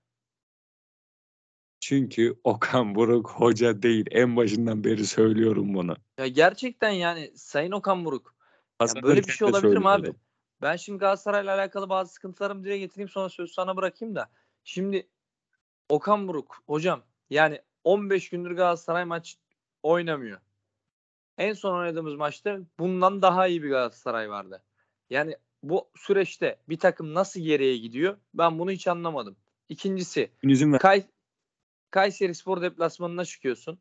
Çünkü 1.79 2.39
Okan 2.43 2.95
Buruk 2.95 3.31
hoca 3.31 3.81
değil. 3.81 4.05
En 4.11 4.35
başından 4.35 4.83
beri 4.83 5.05
söylüyorum 5.05 5.73
bunu. 5.73 5.95
Ya 6.17 6.27
gerçekten 6.27 6.91
yani 6.91 7.31
Sayın 7.35 7.71
Okan 7.71 8.05
Buruk. 8.05 8.35
Ya 8.39 8.45
Hazırlanırken 8.79 9.09
böyle 9.09 9.27
bir 9.27 9.31
şey 9.31 9.47
olabilir 9.47 9.77
mi 9.77 9.89
abi? 9.89 10.13
Ben 10.61 10.75
şimdi 10.75 10.99
Galatasaray'la 10.99 11.55
alakalı 11.55 11.89
bazı 11.89 12.13
sıkıntılarımı 12.13 12.63
dile 12.63 12.77
getireyim 12.77 13.09
sonra 13.09 13.29
sözü 13.29 13.53
sana 13.53 13.77
bırakayım 13.77 14.15
da. 14.15 14.31
Şimdi 14.63 15.09
Okan 15.89 16.27
Buruk 16.27 16.63
hocam 16.67 17.03
yani 17.29 17.61
15 17.83 18.29
gündür 18.29 18.51
Galatasaray 18.51 19.05
maç 19.05 19.37
oynamıyor. 19.83 20.39
En 21.37 21.53
son 21.53 21.79
oynadığımız 21.79 22.15
maçta 22.15 22.59
bundan 22.79 23.21
daha 23.21 23.47
iyi 23.47 23.63
bir 23.63 23.69
Galatasaray 23.69 24.29
vardı. 24.29 24.63
Yani 25.09 25.37
bu 25.63 25.89
süreçte 25.95 26.59
bir 26.69 26.79
takım 26.79 27.13
nasıl 27.13 27.39
geriye 27.39 27.77
gidiyor 27.77 28.17
ben 28.33 28.59
bunu 28.59 28.71
hiç 28.71 28.87
anlamadım. 28.87 29.35
İkincisi. 29.69 30.31
Kay 30.77 31.03
Kayseri 31.91 32.35
Spor 32.35 32.61
deplasmanına 32.61 33.25
çıkıyorsun. 33.25 33.79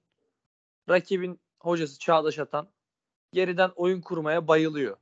Rakibin 0.89 1.41
hocası 1.61 1.99
Çağdaş 1.99 2.39
Atan 2.39 2.69
geriden 3.33 3.71
oyun 3.77 4.01
kurmaya 4.01 4.49
bayılıyor. 4.49 4.97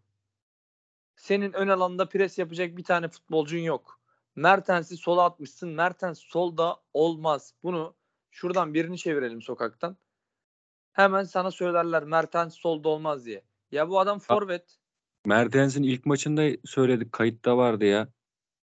Senin 1.16 1.52
ön 1.52 1.68
alanda 1.68 2.08
pres 2.08 2.38
yapacak 2.38 2.76
bir 2.76 2.84
tane 2.84 3.08
futbolcun 3.08 3.58
yok. 3.58 4.00
Mertens'i 4.36 4.96
sola 4.96 5.24
atmışsın. 5.24 5.68
Mertens 5.68 6.18
solda 6.18 6.76
olmaz. 6.94 7.54
Bunu 7.62 7.94
şuradan 8.30 8.74
birini 8.74 8.98
çevirelim 8.98 9.42
sokaktan. 9.42 9.96
Hemen 10.92 11.24
sana 11.24 11.50
söylerler 11.50 12.04
Mertens 12.04 12.54
solda 12.54 12.88
olmaz 12.88 13.24
diye. 13.26 13.44
Ya 13.70 13.88
bu 13.88 14.00
adam 14.00 14.18
forvet. 14.18 14.78
Mertens'in 15.26 15.82
ilk 15.82 16.06
maçında 16.06 16.48
söyledik. 16.64 17.12
Kayıtta 17.12 17.56
vardı 17.56 17.84
ya. 17.84 18.08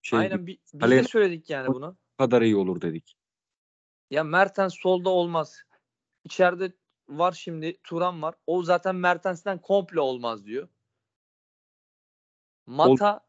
Şey 0.02 0.18
Aynen 0.18 0.46
bi- 0.46 0.58
biz 0.72 0.72
de 0.72 0.78
kaleye- 0.78 1.04
söyledik 1.04 1.50
yani 1.50 1.66
bunu. 1.68 1.96
bu 2.18 2.22
kadar 2.24 2.42
iyi 2.42 2.56
olur 2.56 2.80
dedik. 2.80 3.16
Ya 4.10 4.24
Mertens 4.24 4.74
solda 4.74 5.10
olmaz. 5.10 5.62
İçeride 6.24 6.72
var 7.08 7.32
şimdi 7.32 7.80
Turan 7.84 8.22
var. 8.22 8.34
O 8.46 8.62
zaten 8.62 8.96
Mertens'ten 8.96 9.58
komple 9.58 10.00
olmaz 10.00 10.46
diyor. 10.46 10.68
Mata 12.66 13.26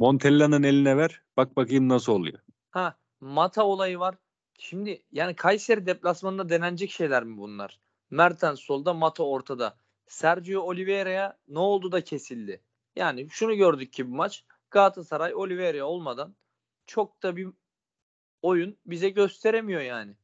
Montella'nın 0.00 0.62
eline 0.62 0.96
ver. 0.96 1.22
Bak 1.36 1.56
bakayım 1.56 1.88
nasıl 1.88 2.12
oluyor. 2.12 2.38
ha 2.70 2.98
Mata 3.20 3.64
olayı 3.64 3.98
var. 3.98 4.14
Şimdi 4.58 5.02
yani 5.12 5.36
Kayseri 5.36 5.86
deplasmanında 5.86 6.48
denenecek 6.48 6.90
şeyler 6.90 7.24
mi 7.24 7.38
bunlar? 7.38 7.80
Mertens 8.10 8.60
solda, 8.60 8.94
Mata 8.94 9.22
ortada. 9.22 9.76
Sergio 10.06 10.62
Oliveira'ya 10.62 11.38
ne 11.48 11.58
oldu 11.58 11.92
da 11.92 12.04
kesildi? 12.04 12.60
Yani 12.96 13.28
şunu 13.30 13.54
gördük 13.54 13.92
ki 13.92 14.10
bu 14.10 14.14
maç 14.14 14.44
Galatasaray 14.70 15.34
Oliveira 15.34 15.84
olmadan 15.84 16.36
çok 16.86 17.22
da 17.22 17.36
bir 17.36 17.48
oyun 18.42 18.76
bize 18.86 19.08
gösteremiyor 19.08 19.80
yani. 19.80 20.14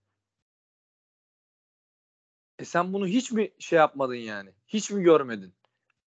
E 2.58 2.64
sen 2.64 2.92
bunu 2.92 3.06
hiç 3.06 3.32
mi 3.32 3.50
şey 3.58 3.78
yapmadın 3.78 4.14
yani? 4.14 4.50
Hiç 4.68 4.90
mi 4.90 5.02
görmedin? 5.02 5.54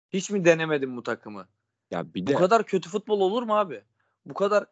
Hiç 0.09 0.29
mi 0.29 0.45
denemedin 0.45 0.97
bu 0.97 1.03
takımı? 1.03 1.47
Ya 1.91 2.13
bir 2.13 2.21
Bu 2.21 2.27
de 2.27 2.35
kadar 2.35 2.65
kötü 2.65 2.89
futbol 2.89 3.21
olur 3.21 3.43
mu 3.43 3.57
abi? 3.57 3.83
Bu 4.25 4.33
kadar 4.33 4.65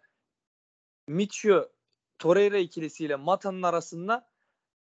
Michio 1.07 1.69
Torreira 2.19 2.57
ikilisiyle 2.57 3.15
Mata'nın 3.15 3.61
arasında 3.61 4.29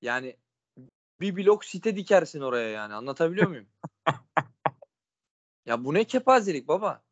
yani 0.02 0.38
bir 1.22 1.36
blok 1.36 1.66
site 1.66 1.96
dikersin 1.96 2.42
oraya 2.42 2.70
yani. 2.70 2.94
Anlatabiliyor 2.94 3.48
muyum? 3.48 3.68
ya 5.66 5.84
bu 5.84 5.94
ne 5.94 6.04
kepazelik 6.04 6.68
baba? 6.68 7.04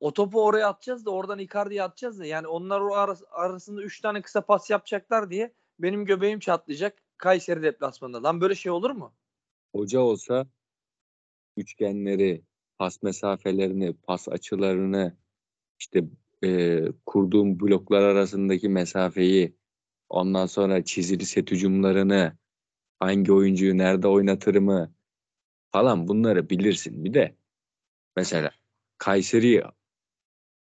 O 0.00 0.12
topu 0.12 0.44
oraya 0.44 0.68
atacağız 0.68 1.06
da 1.06 1.10
oradan 1.10 1.38
Icardi'ye 1.38 1.82
atacağız 1.82 2.18
da 2.18 2.26
yani 2.26 2.46
onlar 2.46 2.80
o 2.80 2.94
aras- 2.94 3.28
arasında 3.30 3.82
3 3.82 4.00
tane 4.00 4.22
kısa 4.22 4.40
pas 4.40 4.70
yapacaklar 4.70 5.30
diye 5.30 5.54
benim 5.78 6.04
göbeğim 6.04 6.38
çatlayacak 6.40 7.02
Kayseri 7.18 7.62
deplasmanında. 7.62 8.22
Lan 8.22 8.40
böyle 8.40 8.54
şey 8.54 8.72
olur 8.72 8.90
mu? 8.90 9.12
hoca 9.72 10.00
olsa 10.00 10.46
üçgenleri, 11.56 12.42
pas 12.78 13.02
mesafelerini, 13.02 13.92
pas 13.92 14.28
açılarını, 14.28 15.16
işte 15.78 16.04
e, 16.44 16.82
kurduğum 17.06 17.60
bloklar 17.60 18.02
arasındaki 18.02 18.68
mesafeyi 18.68 19.56
ondan 20.08 20.46
sonra 20.46 20.84
çizili 20.84 21.26
set 21.26 21.50
hücumlarını 21.50 22.36
hangi 23.00 23.32
oyuncuyu 23.32 23.78
nerede 23.78 24.08
oynatırımı 24.08 24.94
falan 25.72 26.08
bunları 26.08 26.50
bilirsin. 26.50 27.04
Bir 27.04 27.14
de 27.14 27.36
mesela 28.16 28.50
Kayseri 28.98 29.62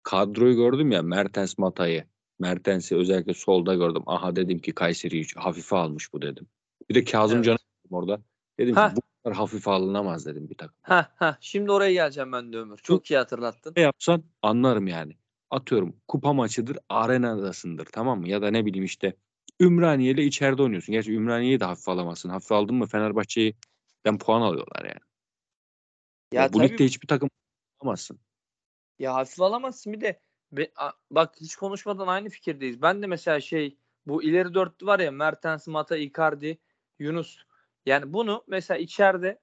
kadroyu 0.02 0.57
gördüm 0.57 0.90
ya 0.90 1.02
Mertens 1.02 1.59
Mata'yı. 1.59 2.04
Mertens'i 2.38 2.97
özellikle 2.97 3.35
solda 3.35 3.75
gördüm. 3.75 4.02
Aha 4.07 4.37
dedim 4.37 4.59
ki 4.59 4.73
Kayseri'yi 4.73 5.26
hafife 5.37 5.76
almış 5.76 6.12
bu 6.12 6.23
dedim. 6.23 6.47
Bir 6.90 6.95
de 6.95 7.04
Kazım 7.04 7.37
Evet. 7.37 7.45
Can'ı 7.45 7.59
orada. 7.90 8.23
Dedim 8.59 8.76
Heh. 8.76 8.90
ki 8.90 8.97
bu 8.97 9.00
kadar 9.25 9.37
hafife 9.37 9.71
alınamaz 9.71 10.26
dedim 10.26 10.50
bir 10.50 10.54
takım. 10.54 10.76
Ha 10.83 11.12
ha 11.16 11.38
şimdi 11.40 11.73
oraya 11.73 11.92
geleceğim 11.92 12.33
ben 12.33 12.52
de 12.52 12.59
Ömür. 12.59 12.78
Çok 12.78 13.11
iyi 13.11 13.16
hatırlattın. 13.16 13.73
Ne 13.76 13.83
yapsan 13.83 14.25
anlarım 14.42 14.87
yani. 14.87 15.16
Atıyorum 15.52 15.97
kupa 16.09 16.32
maçıdır 16.32 16.78
arenadasındır 16.88 17.87
tamam 17.87 18.21
mı? 18.21 18.28
Ya 18.28 18.42
da 18.42 18.50
ne 18.50 18.64
bileyim 18.66 18.85
işte 18.85 19.16
Ümraniye 19.61 20.12
ile 20.12 20.25
içeride 20.25 20.62
oynuyorsun. 20.62 20.92
Gerçi 20.92 21.12
Ümraniye'yi 21.12 21.61
de 21.61 21.64
hafife 21.64 21.90
alamazsın. 21.90 22.28
Hafife 22.28 22.54
aldın 22.54 22.75
mı 22.75 22.87
Fenerbahçe'den 22.87 24.18
puan 24.18 24.42
alıyorlar 24.42 24.85
yani. 24.85 25.00
Ya 26.32 26.52
bu 26.52 26.59
tabii 26.59 26.68
ligde 26.68 26.85
hiçbir 26.85 27.06
takım 27.06 27.30
alamazsın. 27.80 28.21
Ya 28.99 29.14
hafife 29.14 29.44
alamazsın 29.44 29.92
bir 29.92 30.00
de 30.00 30.21
be- 30.52 30.73
a- 30.76 30.92
bak 31.11 31.35
hiç 31.40 31.56
konuşmadan 31.56 32.06
aynı 32.06 32.28
fikirdeyiz. 32.28 32.82
Ben 32.82 33.02
de 33.02 33.06
mesela 33.06 33.40
şey 33.40 33.76
bu 34.06 34.23
ileri 34.23 34.54
dörtlü 34.54 34.87
var 34.87 35.00
ya 35.00 35.11
Mertens, 35.11 35.66
Mata, 35.66 35.97
Icardi, 35.97 36.59
Yunus. 36.99 37.38
Yani 37.87 38.12
bunu 38.12 38.44
mesela 38.49 38.78
içeride 38.78 39.40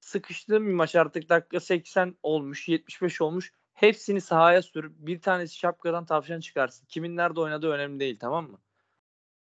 sıkıştığım 0.00 0.66
bir 0.66 0.72
maç 0.72 0.96
artık 0.96 1.28
dakika 1.28 1.60
80 1.60 2.16
olmuş, 2.22 2.68
75 2.68 3.20
olmuş. 3.20 3.52
Hepsini 3.76 4.20
sahaya 4.20 4.62
sür. 4.62 4.92
Bir 4.98 5.20
tanesi 5.20 5.56
şapkadan 5.56 6.06
tavşan 6.06 6.40
çıkarsın. 6.40 6.86
Kimin 6.86 7.16
nerede 7.16 7.40
oynadığı 7.40 7.70
önemli 7.70 8.00
değil 8.00 8.18
tamam 8.20 8.50
mı? 8.50 8.58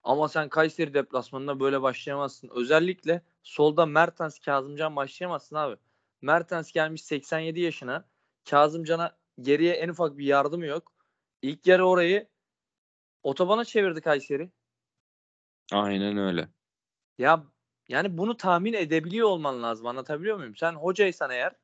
Ama 0.03 0.27
sen 0.29 0.49
Kayseri 0.49 0.93
deplasmanına 0.93 1.59
böyle 1.59 1.81
başlayamazsın. 1.81 2.49
Özellikle 2.55 3.21
solda 3.43 3.85
Mertens, 3.85 4.39
Kazımcan 4.39 4.95
başlayamazsın 4.95 5.55
abi. 5.55 5.75
Mertens 6.21 6.71
gelmiş 6.71 7.03
87 7.03 7.59
yaşına. 7.59 8.05
Kazımcan'a 8.49 9.17
geriye 9.41 9.73
en 9.73 9.89
ufak 9.89 10.17
bir 10.17 10.25
yardımı 10.25 10.65
yok. 10.65 10.91
İlk 11.41 11.67
yarı 11.67 11.87
orayı 11.87 12.27
otobana 13.23 13.65
çevirdi 13.65 14.01
Kayseri. 14.01 14.49
Aynen 15.71 16.17
öyle. 16.17 16.49
Ya 17.17 17.43
yani 17.89 18.17
bunu 18.17 18.37
tahmin 18.37 18.73
edebiliyor 18.73 19.27
olman 19.27 19.63
lazım. 19.63 19.87
Anlatabiliyor 19.87 20.37
muyum? 20.37 20.55
Sen 20.55 20.73
hocaysan 20.73 21.31
eğer 21.31 21.55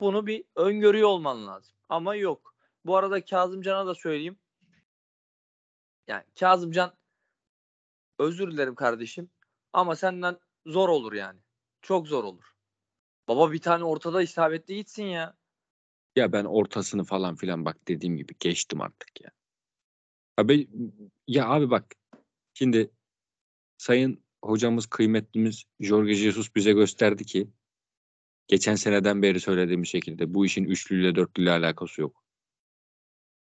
bunu 0.00 0.26
bir 0.26 0.44
öngörüyor 0.56 1.08
olman 1.08 1.46
lazım. 1.46 1.74
Ama 1.88 2.14
yok. 2.14 2.54
Bu 2.84 2.96
arada 2.96 3.24
Kazımcan'a 3.24 3.86
da 3.86 3.94
söyleyeyim. 3.94 4.38
Yani 6.08 6.24
Kazımcan 6.40 6.94
özür 8.18 8.52
dilerim 8.52 8.74
kardeşim 8.74 9.30
ama 9.72 9.96
senden 9.96 10.38
zor 10.66 10.88
olur 10.88 11.12
yani. 11.12 11.40
Çok 11.82 12.08
zor 12.08 12.24
olur. 12.24 12.54
Baba 13.28 13.52
bir 13.52 13.60
tane 13.60 13.84
ortada 13.84 14.22
isabetli 14.22 14.74
gitsin 14.74 15.04
ya. 15.04 15.36
Ya 16.16 16.32
ben 16.32 16.44
ortasını 16.44 17.04
falan 17.04 17.36
filan 17.36 17.64
bak 17.64 17.88
dediğim 17.88 18.16
gibi 18.16 18.34
geçtim 18.38 18.80
artık 18.80 19.20
ya. 19.20 19.30
Abi 20.36 20.68
ya 21.28 21.48
abi 21.48 21.70
bak 21.70 21.94
şimdi 22.54 22.90
sayın 23.78 24.24
hocamız 24.44 24.86
kıymetlimiz 24.86 25.64
Jorge 25.80 26.14
Jesus 26.14 26.54
bize 26.54 26.72
gösterdi 26.72 27.24
ki 27.24 27.50
geçen 28.50 28.74
seneden 28.74 29.22
beri 29.22 29.40
söylediğim 29.40 29.86
şekilde 29.86 30.34
bu 30.34 30.46
işin 30.46 30.64
üçlüyle 30.64 31.14
dörtlüyle 31.14 31.50
alakası 31.50 32.00
yok. 32.00 32.24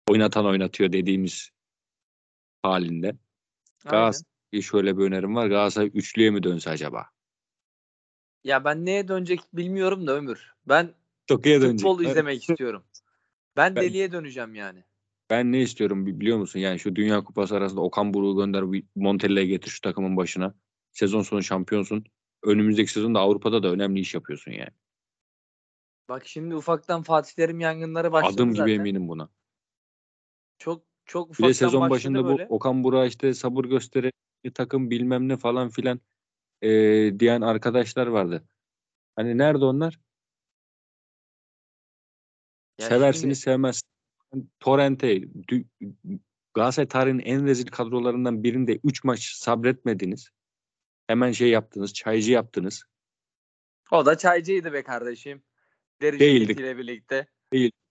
Oynatan 0.10 0.46
oynatıyor 0.46 0.92
dediğimiz 0.92 1.50
halinde. 2.64 3.08
Aynen. 3.08 3.20
Galatasaray 3.86 4.62
şöyle 4.62 4.98
bir 4.98 5.04
önerim 5.04 5.36
var. 5.36 5.48
Galatasaray 5.48 5.92
üçlüye 5.94 6.30
mi 6.30 6.44
dönse 6.44 6.70
acaba? 6.70 7.06
Ya 8.44 8.66
ben 8.66 8.86
neye 8.86 9.08
dönecek 9.08 9.40
bilmiyorum 9.54 10.08
da 10.08 10.16
Ömür. 10.16 10.54
Ben 10.66 10.94
Çok 11.28 11.46
iyi 11.46 11.62
dönecek. 11.62 11.80
futbol 11.80 12.04
izlemek 12.04 12.44
istiyorum. 12.50 12.84
Ben, 13.58 13.76
Ben- 13.76 13.84
deliye 13.84 14.12
döneceğim 14.12 14.56
yani. 14.56 14.84
Ben 15.30 15.52
ne 15.52 15.62
istiyorum 15.62 16.06
bi- 16.06 16.20
biliyor 16.20 16.38
musun? 16.38 16.60
Yani 16.60 16.80
şu 16.80 16.96
Dünya 16.96 17.24
Kupası 17.24 17.56
arasında 17.56 17.82
Okan 17.82 18.14
Buruk'u 18.14 18.38
gönder 18.38 18.72
bir 18.72 18.84
Montella'ya 18.96 19.46
getir 19.46 19.70
şu 19.70 19.82
takımın 19.82 20.18
başına. 20.18 20.56
Sezon 20.92 21.22
sonu 21.22 21.44
şampiyonsun. 21.44 22.04
Önümüzdeki 22.44 22.92
sezonda 22.92 23.20
Avrupa'da 23.20 23.64
da 23.64 23.72
önemli 23.72 24.00
iş 24.00 24.14
yapıyorsun 24.14 24.52
yani. 24.52 24.70
Bak 26.10 26.28
şimdi 26.28 26.56
ufaktan 26.56 27.04
Fatih 27.04 27.34
Terim 27.36 27.60
yangınları 27.60 28.12
başladı 28.12 28.34
Adım 28.34 28.50
gibi 28.50 28.58
zaten. 28.58 28.74
eminim 28.74 29.08
buna. 29.08 29.30
Çok 30.58 30.84
çok 31.06 31.28
Bir 31.30 31.32
ufaktan 31.34 31.50
de 31.50 31.54
sezon 31.54 31.90
başında 31.90 32.26
böyle. 32.26 32.50
bu 32.50 32.56
Okan 32.56 32.84
Burak'a 32.84 33.06
işte 33.06 33.34
sabır 33.34 33.66
gösteri 33.66 34.12
takım 34.54 34.90
bilmem 34.90 35.30
ne 35.30 35.38
falan 35.38 35.70
filan 35.70 36.00
eee, 36.62 37.20
diyen 37.20 37.42
arkadaşlar 37.42 38.08
vardı. 38.08 38.44
Hani 39.16 39.38
nerede 39.38 39.66
onlar? 39.66 40.00
Ya 42.80 42.88
Seversiniz 42.88 43.22
şimdi- 43.22 43.36
sevmez. 43.36 43.82
Torrent'e 44.60 45.22
Galatasaray 46.54 46.88
tarihinin 46.88 47.24
en 47.24 47.46
rezil 47.46 47.68
kadrolarından 47.68 48.44
birinde 48.44 48.80
3 48.84 49.04
maç 49.04 49.22
sabretmediniz. 49.36 50.30
Hemen 51.08 51.32
şey 51.32 51.50
yaptınız, 51.50 51.94
çaycı 51.94 52.32
yaptınız. 52.32 52.84
O 53.92 54.06
da 54.06 54.18
çaycıydı 54.18 54.74
be 54.74 54.84
kardeşim. 54.84 55.44
Ceketiyle 56.12 56.78
birlikte. 56.78 57.28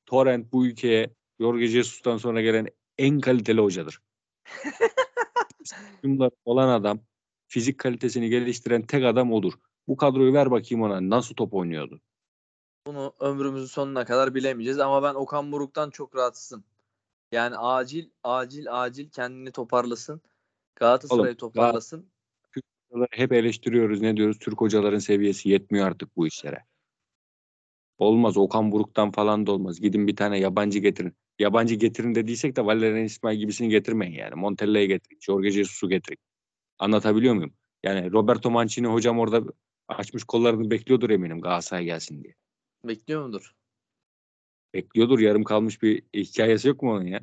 Torrent 0.07 0.53
bu 0.53 0.67
ülkeye 0.67 1.15
Jorge 1.41 1.67
Jesus'tan 1.67 2.17
sonra 2.17 2.41
gelen 2.41 2.69
en 2.99 3.21
kaliteli 3.21 3.61
hocadır. 3.61 4.01
Bunlar 6.03 6.31
olan 6.45 6.69
adam, 6.69 7.01
fizik 7.47 7.79
kalitesini 7.79 8.29
geliştiren 8.29 8.83
tek 8.83 9.05
adam 9.05 9.33
odur. 9.33 9.53
Bu 9.89 9.97
kadroyu 9.97 10.33
ver 10.33 10.51
bakayım 10.51 10.83
ona 10.83 11.11
nasıl 11.11 11.35
top 11.35 11.55
oynuyordu. 11.55 12.01
Bunu 12.87 13.15
ömrümüzün 13.21 13.67
sonuna 13.67 14.05
kadar 14.05 14.35
bilemeyeceğiz 14.35 14.79
ama 14.79 15.03
ben 15.03 15.15
Okan 15.15 15.53
Buruk'tan 15.53 15.91
çok 15.91 16.17
rahatsızım. 16.17 16.65
Yani 17.33 17.57
acil 17.57 18.11
acil 18.25 18.83
acil 18.83 19.11
kendini 19.11 19.53
toparlasın. 19.53 20.21
Galatasaray'ı 20.77 21.25
Oğlum, 21.25 21.37
toparlasın. 21.37 22.07
Hep 23.11 23.33
eleştiriyoruz 23.33 24.01
ne 24.01 24.17
diyoruz 24.17 24.39
Türk 24.39 24.61
hocaların 24.61 24.99
seviyesi 24.99 25.49
yetmiyor 25.49 25.87
artık 25.87 26.17
bu 26.17 26.27
işlere. 26.27 26.65
Olmaz 28.03 28.37
Okan 28.37 28.73
Buruk'tan 28.73 29.11
falan 29.13 29.47
da 29.47 29.53
olmaz. 29.53 29.81
Gidin 29.81 30.07
bir 30.07 30.17
tane 30.17 30.39
yabancı 30.39 30.79
getirin. 30.79 31.15
Yabancı 31.39 31.75
getirin 31.75 32.15
dediysek 32.15 32.57
de 32.57 32.67
Valerian 32.67 33.05
İsmail 33.05 33.39
gibisini 33.39 33.69
getirmeyin 33.69 34.15
yani. 34.15 34.35
Montella'yı 34.35 34.89
getirin. 34.89 35.19
Jorge 35.21 35.51
Jesus'u 35.51 35.89
getirin. 35.89 36.19
Anlatabiliyor 36.79 37.35
muyum? 37.35 37.55
Yani 37.83 38.13
Roberto 38.13 38.51
Mancini 38.51 38.87
hocam 38.87 39.19
orada 39.19 39.43
açmış 39.89 40.25
kollarını 40.25 40.71
bekliyordur 40.71 41.11
eminim 41.11 41.41
Galatasaray 41.41 41.85
gelsin 41.85 42.23
diye. 42.25 42.35
Bekliyor 42.85 43.27
mudur? 43.27 43.53
Bekliyordur 44.75 45.19
yarım 45.19 45.45
kalmış 45.45 45.83
bir 45.83 46.03
hikayesi 46.15 46.69
yok 46.69 46.83
mu 46.83 46.93
onun 46.93 47.07
ya? 47.07 47.21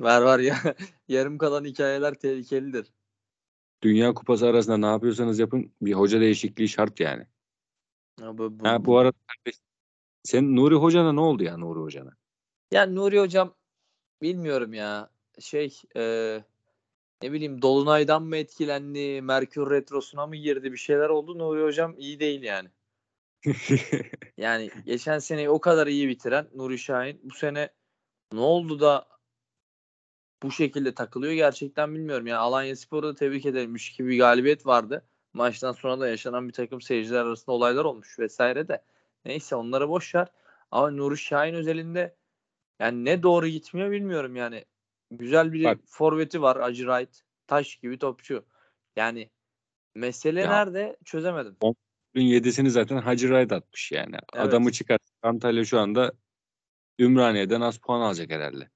Var 0.00 0.22
var 0.22 0.38
ya. 0.38 0.56
Yarım 1.08 1.38
kalan 1.38 1.64
hikayeler 1.64 2.14
tehlikelidir. 2.14 2.92
Dünya 3.82 4.14
Kupası 4.14 4.46
arasında 4.46 4.76
ne 4.76 4.86
yapıyorsanız 4.86 5.38
yapın 5.38 5.72
bir 5.82 5.92
hoca 5.92 6.20
değişikliği 6.20 6.68
şart 6.68 7.00
yani. 7.00 7.26
Ya 8.20 8.38
bu, 8.38 8.60
bu- 8.60 8.66
Ha, 8.66 8.84
bu 8.84 8.98
arada 8.98 9.16
sen 10.24 10.56
Nuri 10.56 10.74
Hoca'na 10.74 11.12
ne 11.12 11.20
oldu 11.20 11.44
ya 11.44 11.56
Nuri 11.56 11.80
Hoca'na? 11.80 12.10
Ya 12.70 12.86
Nuri 12.86 13.20
hocam 13.20 13.54
bilmiyorum 14.22 14.74
ya. 14.74 15.10
Şey 15.38 15.80
e, 15.96 16.02
ne 17.22 17.32
bileyim 17.32 17.62
Dolunay'dan 17.62 18.22
mı 18.22 18.36
etkilendi? 18.36 19.22
Merkür 19.22 19.70
Retrosu'na 19.70 20.26
mı 20.26 20.36
girdi? 20.36 20.72
Bir 20.72 20.76
şeyler 20.76 21.08
oldu. 21.08 21.38
Nuri 21.38 21.62
hocam 21.62 21.94
iyi 21.98 22.20
değil 22.20 22.42
yani. 22.42 22.68
Yani 24.36 24.70
geçen 24.86 25.18
seneyi 25.18 25.50
o 25.50 25.60
kadar 25.60 25.86
iyi 25.86 26.08
bitiren 26.08 26.48
Nuri 26.54 26.78
Şahin 26.78 27.20
bu 27.24 27.34
sene 27.34 27.68
ne 28.32 28.40
oldu 28.40 28.80
da 28.80 29.08
bu 30.42 30.50
şekilde 30.50 30.94
takılıyor 30.94 31.32
gerçekten 31.32 31.94
bilmiyorum. 31.94 32.26
Yani 32.26 32.38
Alanya 32.38 32.76
Spor'u 32.76 33.06
da 33.08 33.14
tebrik 33.14 33.46
edelim. 33.46 33.76
3-2 33.76 34.06
bir 34.06 34.18
galibiyet 34.18 34.66
vardı. 34.66 35.04
Maçtan 35.32 35.72
sonra 35.72 36.00
da 36.00 36.08
yaşanan 36.08 36.48
bir 36.48 36.52
takım 36.52 36.80
seyirciler 36.80 37.20
arasında 37.20 37.52
olaylar 37.52 37.84
olmuş 37.84 38.18
vesaire 38.18 38.68
de. 38.68 38.82
Neyse 39.24 39.56
onları 39.56 39.88
boş 39.88 40.14
ver. 40.14 40.28
Ama 40.70 40.90
Nuri 40.90 41.18
Şahin 41.18 41.54
özelinde 41.54 42.16
yani 42.80 43.04
ne 43.04 43.22
doğru 43.22 43.48
gitmiyor 43.48 43.90
bilmiyorum 43.90 44.36
yani. 44.36 44.64
Güzel 45.10 45.52
bir 45.52 45.64
Bak. 45.64 45.78
forveti 45.86 46.42
var 46.42 46.56
Acı 46.56 46.82
Wright. 46.82 47.20
Taş 47.46 47.76
gibi 47.76 47.98
topçu. 47.98 48.44
Yani 48.96 49.30
mesele 49.94 50.40
Ya. 50.40 50.50
nerede 50.50 50.96
çözemedim. 51.04 51.56
Dün 52.14 52.22
yedisini 52.22 52.70
zaten 52.70 52.96
Hacı 52.96 53.30
Raid 53.30 53.50
atmış 53.50 53.92
yani. 53.92 54.16
Evet. 54.34 54.46
Adamı 54.46 54.72
çıkar. 54.72 54.98
Antalya 55.22 55.64
şu 55.64 55.80
anda 55.80 56.12
Ümraniye'den 56.98 57.60
az 57.60 57.78
puan 57.78 58.00
alacak 58.00 58.30
herhalde. 58.30 58.70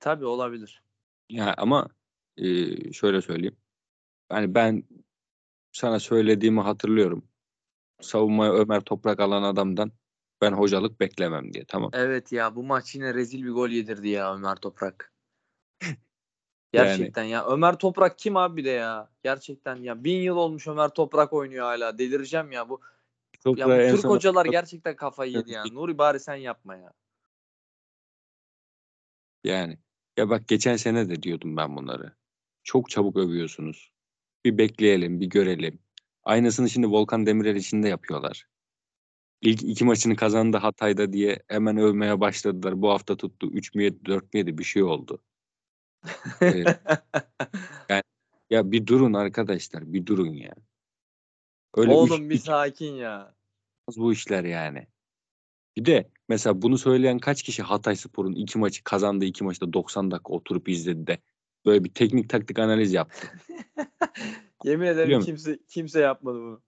Tabii 0.00 0.24
olabilir. 0.24 0.82
Ya 1.30 1.54
ama 1.58 1.88
e, 2.36 2.92
şöyle 2.92 3.22
söyleyeyim. 3.22 3.56
Yani 4.32 4.54
ben 4.54 4.84
sana 5.72 6.00
söylediğimi 6.00 6.60
hatırlıyorum. 6.60 7.28
Savunmaya 8.00 8.52
Ömer 8.52 8.80
Toprak 8.80 9.20
alan 9.20 9.42
adamdan 9.42 9.92
Ben 10.42 10.52
hocalık 10.52 11.00
beklemem 11.00 11.52
diye. 11.52 11.64
Tamam. 11.68 11.90
Evet 11.94 12.32
ya 12.32 12.56
bu 12.56 12.62
maç 12.62 12.94
yine 12.94 13.14
rezil 13.14 13.44
bir 13.44 13.50
gol 13.50 13.68
yedirdi 13.68 14.08
ya 14.08 14.34
Ömer 14.34 14.56
Toprak. 14.56 15.12
Gerçekten 16.72 17.24
ya. 17.24 17.46
Ömer 17.46 17.78
Toprak 17.78 18.18
kim 18.18 18.36
abi 18.36 18.64
de 18.64 18.70
ya? 18.70 19.10
Gerçekten 19.22 19.76
ya. 19.76 20.04
Bin 20.04 20.20
yıl 20.20 20.36
olmuş 20.36 20.68
Ömer 20.68 20.88
Toprak 20.88 21.32
oynuyor 21.32 21.64
hala. 21.64 21.98
Delireceğim 21.98 22.52
ya 22.52 22.68
bu. 22.68 22.80
Çok 23.40 23.58
Ya 23.58 23.66
bu 23.66 23.96
Türk 23.96 24.04
hocalar 24.04 24.46
gerçekten 24.50 24.96
kafayı 24.96 25.32
yedi 25.32 25.52
ya. 25.52 25.64
Nuri 25.64 25.98
bari 25.98 26.20
sen 26.20 26.36
yapma 26.36 26.76
ya. 26.76 26.92
Yani 29.44 29.78
ya 30.16 30.30
bak 30.30 30.48
geçen 30.48 30.76
sene 30.76 31.08
de 31.08 31.22
diyordum 31.22 31.56
ben 31.56 31.76
bunları. 31.76 32.16
Çok 32.64 32.90
çabuk 32.90 33.16
övüyorsunuz. 33.16 33.92
Bir 34.44 34.58
bekleyelim, 34.58 35.20
bir 35.20 35.26
görelim. 35.26 35.78
Aynısını 36.26 36.70
şimdi 36.70 36.86
Volkan 36.86 37.26
Demirel 37.26 37.56
için 37.56 37.82
de 37.82 37.88
yapıyorlar. 37.88 38.46
İlk 39.42 39.62
iki 39.62 39.84
maçını 39.84 40.16
kazandı 40.16 40.56
Hatay'da 40.56 41.12
diye 41.12 41.42
hemen 41.48 41.76
övmeye 41.76 42.20
başladılar. 42.20 42.82
Bu 42.82 42.90
hafta 42.90 43.16
tuttu. 43.16 43.50
3 43.52 43.74
mü 43.74 43.82
yedi, 43.82 44.04
4 44.04 44.34
mü 44.34 44.38
yedi 44.38 44.58
bir 44.58 44.64
şey 44.64 44.82
oldu. 44.82 45.22
Evet. 46.40 46.80
Ya 48.50 48.70
bir 48.72 48.86
durun 48.86 49.12
arkadaşlar, 49.12 49.92
bir 49.92 50.06
durun 50.06 50.32
ya. 50.32 50.54
Öyle 51.76 51.90
üç- 51.90 51.96
Oğlum 51.96 52.30
bir 52.30 52.34
iki- 52.34 52.44
sakin 52.44 52.94
ya. 52.94 53.34
bu 53.96 54.12
işler 54.12 54.44
yani. 54.44 54.86
Bir 55.76 55.84
de 55.84 56.10
mesela 56.28 56.62
bunu 56.62 56.78
söyleyen 56.78 57.18
kaç 57.18 57.42
kişi 57.42 57.62
Hatay 57.62 57.96
Spor'un 57.96 58.32
iki 58.32 58.58
maçı 58.58 58.84
kazandığı 58.84 59.24
iki 59.24 59.44
maçta 59.44 59.72
90 59.72 60.10
dakika 60.10 60.32
oturup 60.32 60.68
izledi 60.68 61.06
de 61.06 61.18
böyle 61.66 61.84
bir 61.84 61.94
teknik 61.94 62.30
taktik 62.30 62.58
analiz 62.58 62.92
yaptı. 62.92 63.28
Yemin 64.66 64.86
ederim 64.86 65.04
Biliyor 65.04 65.18
musun? 65.18 65.32
kimse 65.32 65.58
kimse 65.68 66.00
yapmadı 66.00 66.38
bunu. 66.38 66.62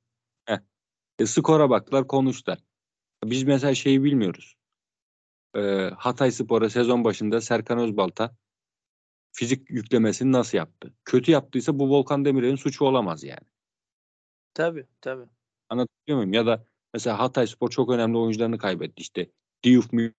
E, 1.19 1.27
skora 1.27 1.71
baktılar 1.71 2.09
konuştular. 2.09 2.59
Biz 3.25 3.43
mesela 3.43 3.75
şeyi 3.75 4.05
bilmiyoruz. 4.05 4.57
Ee, 5.57 5.91
Hatay 5.99 6.31
Spor'a 6.31 6.71
sezon 6.71 7.05
başında 7.05 7.41
Serkan 7.41 7.79
Özbalta 7.79 8.37
fizik 9.33 9.71
yüklemesini 9.71 10.33
nasıl 10.33 10.59
yaptı? 10.59 10.95
Kötü 11.05 11.33
yaptıysa 11.33 11.79
bu 11.79 11.91
Volkan 11.91 12.25
Demirel'in 12.25 12.57
suçu 12.57 12.85
olamaz 12.85 13.25
yani. 13.25 13.47
Tabii 14.55 14.87
tabii. 15.01 15.27
Anlatabiliyor 15.69 16.19
muyum? 16.19 16.33
Ya 16.33 16.47
da 16.47 16.67
mesela 16.95 17.19
Hatay 17.19 17.47
Spor 17.47 17.71
çok 17.71 17.91
önemli 17.91 18.19
oyuncularını 18.19 18.59
kaybetti. 18.59 19.01
İşte 19.03 19.31
Diouf 19.65 19.93
Mü- 19.93 20.15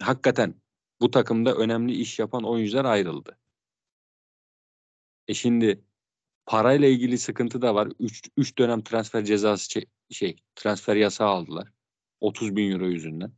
hakikaten 0.00 0.54
bu 1.00 1.10
takımda 1.10 1.54
önemli 1.54 1.92
iş 1.92 2.18
yapan 2.18 2.44
oyuncular 2.44 2.84
ayrıldı. 2.84 3.38
E 5.28 5.34
şimdi 5.34 5.84
parayla 6.50 6.88
ilgili 6.88 7.18
sıkıntı 7.18 7.62
da 7.62 7.74
var. 7.74 7.88
3 8.36 8.58
dönem 8.58 8.82
transfer 8.82 9.24
cezası 9.24 9.80
şey 10.10 10.36
transfer 10.54 10.96
yasağı 10.96 11.28
aldılar. 11.28 11.72
30 12.20 12.56
bin 12.56 12.72
euro 12.72 12.86
yüzünden. 12.86 13.32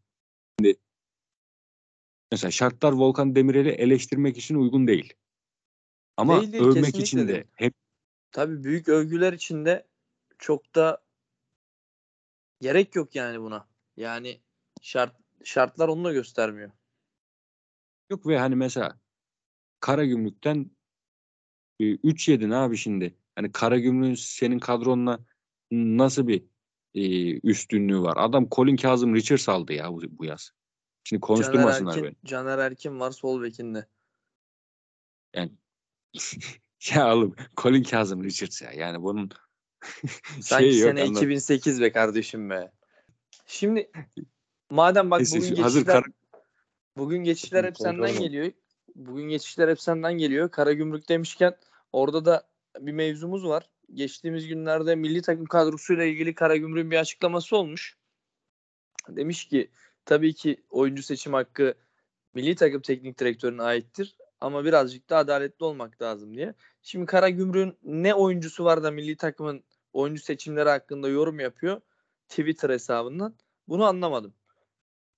Şimdi 0.59 0.77
mesela 2.33 2.51
şartlar 2.51 2.93
Volkan 2.93 3.35
Demirel'i 3.35 3.69
eleştirmek 3.69 4.39
için 4.39 4.55
uygun 4.55 4.87
değil. 4.87 5.15
Ama 6.17 6.41
Değil, 6.41 6.53
değil, 6.53 6.65
övmek 6.65 6.99
için 6.99 7.29
de 7.29 7.45
hep 7.55 7.75
Tabii 8.31 8.65
büyük 8.65 8.89
övgüler 8.89 9.33
içinde 9.33 9.87
çok 10.39 10.75
da 10.75 11.05
gerek 12.61 12.97
yok 12.97 13.15
yani 13.15 13.41
buna. 13.41 13.69
Yani 13.97 14.41
şart 14.83 15.17
şartlar 15.45 15.89
onu 15.89 16.05
da 16.05 16.13
göstermiyor. 16.13 16.71
yok 18.11 18.27
ve 18.27 18.39
hani 18.39 18.57
mesela 18.57 19.01
Karagümrük'ten 19.81 20.71
3 21.85 22.29
yedin 22.29 22.51
abi 22.51 22.77
şimdi. 22.77 23.15
Hani 23.35 23.53
Karagümrük'ün 23.53 24.15
senin 24.15 24.59
kadronla 24.59 25.19
nasıl 25.73 26.29
bir 26.29 26.45
e, 26.95 27.33
üstünlüğü 27.41 28.01
var? 28.01 28.15
Adam 28.17 28.49
Colin 28.53 28.77
Kazım 28.77 29.15
Richards 29.15 29.49
aldı 29.49 29.73
ya 29.73 29.93
bu, 29.93 30.03
bu 30.11 30.25
yaz. 30.25 30.53
Şimdi 31.05 31.21
konuşturmasınlar 31.21 31.93
Caner 31.93 32.05
beni. 32.05 32.09
Erkin, 32.09 32.27
Caner 32.27 32.59
Erkin 32.59 33.01
var 33.01 33.11
sol 33.11 33.43
bekinde. 33.43 33.87
Yani 35.35 35.53
ya 36.95 37.17
oğlum 37.17 37.35
Colin 37.57 37.83
Kazım 37.83 38.25
Richards 38.25 38.63
ya. 38.63 38.73
Yani 38.73 39.03
bunun 39.03 39.31
Sanki 40.41 40.67
yok. 40.67 40.75
sene 40.75 41.03
anlat- 41.03 41.17
2008 41.17 41.81
be 41.81 41.93
kardeşim 41.93 42.51
be. 42.51 42.73
Şimdi 43.47 43.91
madem 44.71 45.11
bak 45.11 45.21
bugün 45.21 45.55
şu- 45.55 45.63
hazır 45.63 45.81
geçişler 45.81 46.03
kara- 46.03 46.13
bugün 46.97 47.25
geçişler 47.25 47.65
hep 47.65 47.79
senden 47.79 48.19
geliyor. 48.19 48.53
Bugün 48.95 49.29
geçişler 49.29 49.69
hep 49.69 49.81
senden 49.81 50.13
geliyor. 50.13 50.51
Karagümrük 50.51 51.09
demişken 51.09 51.57
orada 51.93 52.25
da 52.25 52.49
bir 52.79 52.93
mevzumuz 52.93 53.45
var. 53.47 53.71
Geçtiğimiz 53.95 54.49
günlerde 54.49 54.95
milli 54.95 55.23
takım 55.23 55.47
kadrosuyla 55.47 56.05
ilgili 56.05 56.35
Karagümrük'ün 56.35 56.91
bir 56.91 56.97
açıklaması 56.97 57.57
olmuş. 57.57 57.97
Demiş 59.09 59.49
ki 59.49 59.71
tabii 60.05 60.35
ki 60.35 60.57
oyuncu 60.71 61.03
seçim 61.03 61.33
hakkı 61.33 61.75
milli 62.35 62.57
takım 62.57 62.81
teknik 62.83 63.19
direktörüne 63.19 63.63
aittir 63.63 64.17
ama 64.41 64.65
birazcık 64.65 65.11
da 65.11 65.17
adaletli 65.17 65.65
olmak 65.65 66.03
lazım 66.03 66.37
diye. 66.37 66.55
Şimdi 66.83 67.07
Karagümrük'ün 67.07 67.79
ne 67.83 68.15
oyuncusu 68.15 68.65
var 68.65 68.83
da 68.83 68.91
milli 68.91 69.17
takımın 69.17 69.65
oyuncu 69.93 70.23
seçimleri 70.23 70.69
hakkında 70.69 71.09
yorum 71.09 71.41
yapıyor 71.41 71.81
Twitter 72.29 72.71
hesabından. 72.71 73.35
Bunu 73.69 73.85
anlamadım. 73.85 74.35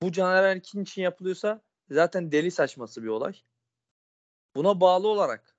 Bu 0.02 0.12
Caner 0.12 0.44
Erkin 0.44 0.82
için 0.82 1.02
yapılıyorsa 1.02 1.62
zaten 1.90 2.32
deli 2.32 2.50
saçması 2.50 3.02
bir 3.02 3.08
olay. 3.08 3.34
Buna 4.56 4.80
bağlı 4.80 5.08
olarak 5.08 5.53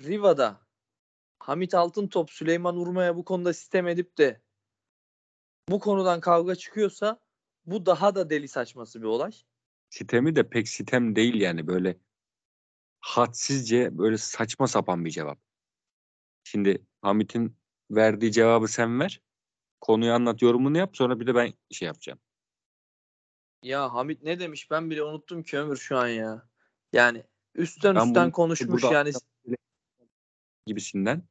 Riva'da 0.00 0.60
Hamit 1.38 1.74
Altıntop 1.74 2.30
Süleyman 2.30 2.76
Urma'ya 2.76 3.16
bu 3.16 3.24
konuda 3.24 3.52
sistem 3.52 3.88
edip 3.88 4.18
de 4.18 4.42
bu 5.68 5.80
konudan 5.80 6.20
kavga 6.20 6.54
çıkıyorsa 6.54 7.20
bu 7.66 7.86
daha 7.86 8.14
da 8.14 8.30
deli 8.30 8.48
saçması 8.48 9.00
bir 9.00 9.06
olay. 9.06 9.32
Sitemi 9.90 10.36
de 10.36 10.48
pek 10.48 10.68
sitem 10.68 11.16
değil 11.16 11.34
yani 11.34 11.66
böyle 11.66 11.98
hadsizce 13.00 13.98
böyle 13.98 14.18
saçma 14.18 14.66
sapan 14.66 15.04
bir 15.04 15.10
cevap. 15.10 15.38
Şimdi 16.44 16.86
Hamit'in 17.02 17.56
verdiği 17.90 18.32
cevabı 18.32 18.68
sen 18.68 19.00
ver. 19.00 19.20
Konuyu 19.80 20.12
anlat, 20.12 20.42
yorumunu 20.42 20.78
yap. 20.78 20.96
Sonra 20.96 21.20
bir 21.20 21.26
de 21.26 21.34
ben 21.34 21.52
şey 21.70 21.86
yapacağım. 21.86 22.18
Ya 23.62 23.94
Hamit 23.94 24.22
ne 24.22 24.40
demiş 24.40 24.70
ben 24.70 24.90
bile 24.90 25.02
unuttum 25.02 25.42
ki 25.42 25.58
Ömür 25.58 25.76
şu 25.76 25.96
an 25.96 26.08
ya. 26.08 26.48
Yani 26.92 27.24
üstten 27.54 27.94
Ben 27.94 28.00
üstten 28.00 28.24
bunu 28.24 28.32
konuşmuş 28.32 28.84
yani. 28.84 29.12
Gibisinden. 30.66 31.22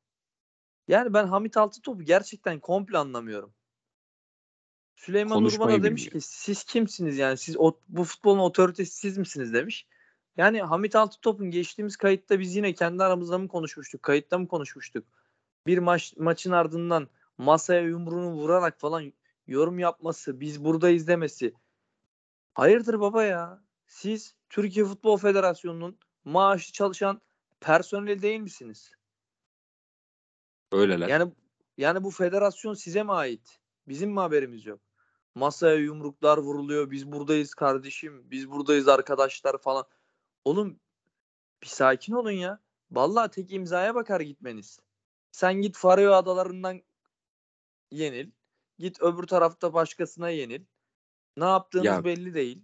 Yani 0.87 1.13
ben 1.13 1.27
Hamit 1.27 1.57
Altıntop'u 1.57 2.03
gerçekten 2.03 2.59
komple 2.59 2.97
anlamıyorum. 2.97 3.53
Süleyman 4.95 5.45
da 5.45 5.83
demiş 5.83 6.09
ki 6.09 6.21
siz 6.21 6.63
kimsiniz 6.63 7.17
yani 7.17 7.37
siz 7.37 7.55
o, 7.57 7.79
bu 7.87 8.03
futbolun 8.03 8.39
otoritesi 8.39 8.95
siz 8.95 9.17
misiniz 9.17 9.53
demiş. 9.53 9.87
Yani 10.37 10.61
Hamit 10.61 10.95
Altıntop'un 10.95 11.51
geçtiğimiz 11.51 11.97
kayıtta 11.97 12.39
biz 12.39 12.55
yine 12.55 12.73
kendi 12.73 13.03
aramızda 13.03 13.37
mı 13.37 13.47
konuşmuştuk? 13.47 14.03
Kayıtta 14.03 14.37
mı 14.37 14.47
konuşmuştuk? 14.47 15.05
Bir 15.67 15.77
maç 15.77 16.13
maçın 16.17 16.51
ardından 16.51 17.07
masaya 17.37 17.81
yumruğunu 17.81 18.31
vurarak 18.31 18.79
falan 18.79 19.13
yorum 19.47 19.79
yapması, 19.79 20.39
biz 20.39 20.63
burada 20.63 20.89
izlemesi. 20.89 21.53
Hayırdır 22.53 22.99
baba 22.99 23.23
ya? 23.23 23.63
Siz 23.87 24.35
Türkiye 24.49 24.85
Futbol 24.85 25.17
Federasyonu'nun 25.17 25.97
maaşlı 26.25 26.73
çalışan 26.73 27.21
personeli 27.59 28.21
değil 28.21 28.39
misiniz? 28.39 28.91
Öyleler. 30.71 31.07
Yani 31.07 31.31
yani 31.77 32.03
bu 32.03 32.11
federasyon 32.11 32.73
size 32.73 33.03
mi 33.03 33.11
ait? 33.11 33.59
Bizim 33.87 34.11
mi 34.11 34.19
haberimiz 34.19 34.65
yok? 34.65 34.81
Masaya 35.35 35.75
yumruklar 35.75 36.37
vuruluyor. 36.37 36.91
Biz 36.91 37.11
buradayız 37.11 37.53
kardeşim. 37.53 38.31
Biz 38.31 38.51
buradayız 38.51 38.87
arkadaşlar 38.87 39.57
falan. 39.57 39.85
Oğlum 40.45 40.79
bir 41.63 41.67
sakin 41.67 42.13
olun 42.13 42.31
ya. 42.31 42.59
Vallahi 42.91 43.31
tek 43.31 43.51
imzaya 43.53 43.95
bakar 43.95 44.21
gitmeniz. 44.21 44.79
Sen 45.31 45.53
git 45.53 45.77
Faroe 45.77 46.07
Adalarından 46.07 46.81
yenil. 47.91 48.31
Git 48.79 49.01
öbür 49.01 49.23
tarafta 49.23 49.73
başkasına 49.73 50.29
yenil. 50.29 50.65
Ne 51.37 51.45
yaptığınız 51.45 51.85
Ya- 51.85 52.03
belli 52.03 52.33
değil. 52.33 52.61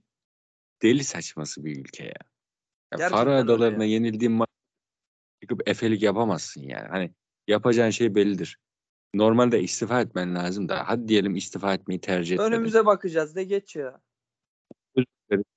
Deli 0.81 1.03
saçması 1.03 1.65
bir 1.65 1.79
ülke 1.79 2.03
ya. 2.03 2.13
ya 2.99 3.09
Faroe 3.09 3.35
Adalarına 3.35 3.83
ya. 3.85 3.91
yenildiğin 3.91 4.31
maç 4.31 4.49
çıkıp 5.41 5.69
efelik 5.69 6.01
yapamazsın 6.01 6.61
yani. 6.61 6.87
Hani 6.87 7.13
yapacağın 7.47 7.89
şey 7.89 8.15
bellidir. 8.15 8.59
Normalde 9.13 9.61
istifa 9.61 10.01
etmen 10.01 10.35
lazım 10.35 10.69
da 10.69 10.87
hadi 10.87 11.07
diyelim 11.07 11.35
istifa 11.35 11.73
etmeyi 11.73 12.01
tercih 12.01 12.35
etmedin. 12.35 12.51
Önümüze 12.51 12.85
bakacağız 12.85 13.35
de 13.35 13.43
geç 13.43 13.75
ya. 13.75 14.01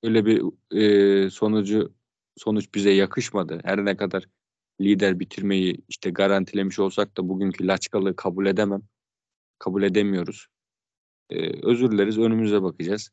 Öyle 0.03 0.27
bir 0.27 0.43
e, 0.77 1.31
sonucu 1.31 1.95
sonuç 2.37 2.75
bize 2.75 2.91
yakışmadı. 2.91 3.61
Her 3.65 3.85
ne 3.85 3.97
kadar 3.97 4.25
lider 4.81 5.21
bitirmeyi 5.21 5.85
işte 5.89 6.11
garantilemiş 6.11 6.79
olsak 6.79 7.17
da 7.17 7.29
bugünkü 7.29 7.67
laçkalığı 7.67 8.17
kabul 8.17 8.47
edemem. 8.47 8.83
Kabul 9.59 9.83
edemiyoruz. 9.83 10.47
E, 11.31 11.67
özür 11.67 11.91
dileriz 11.91 12.19
önümüze 12.19 12.63
bakacağız. 12.63 13.11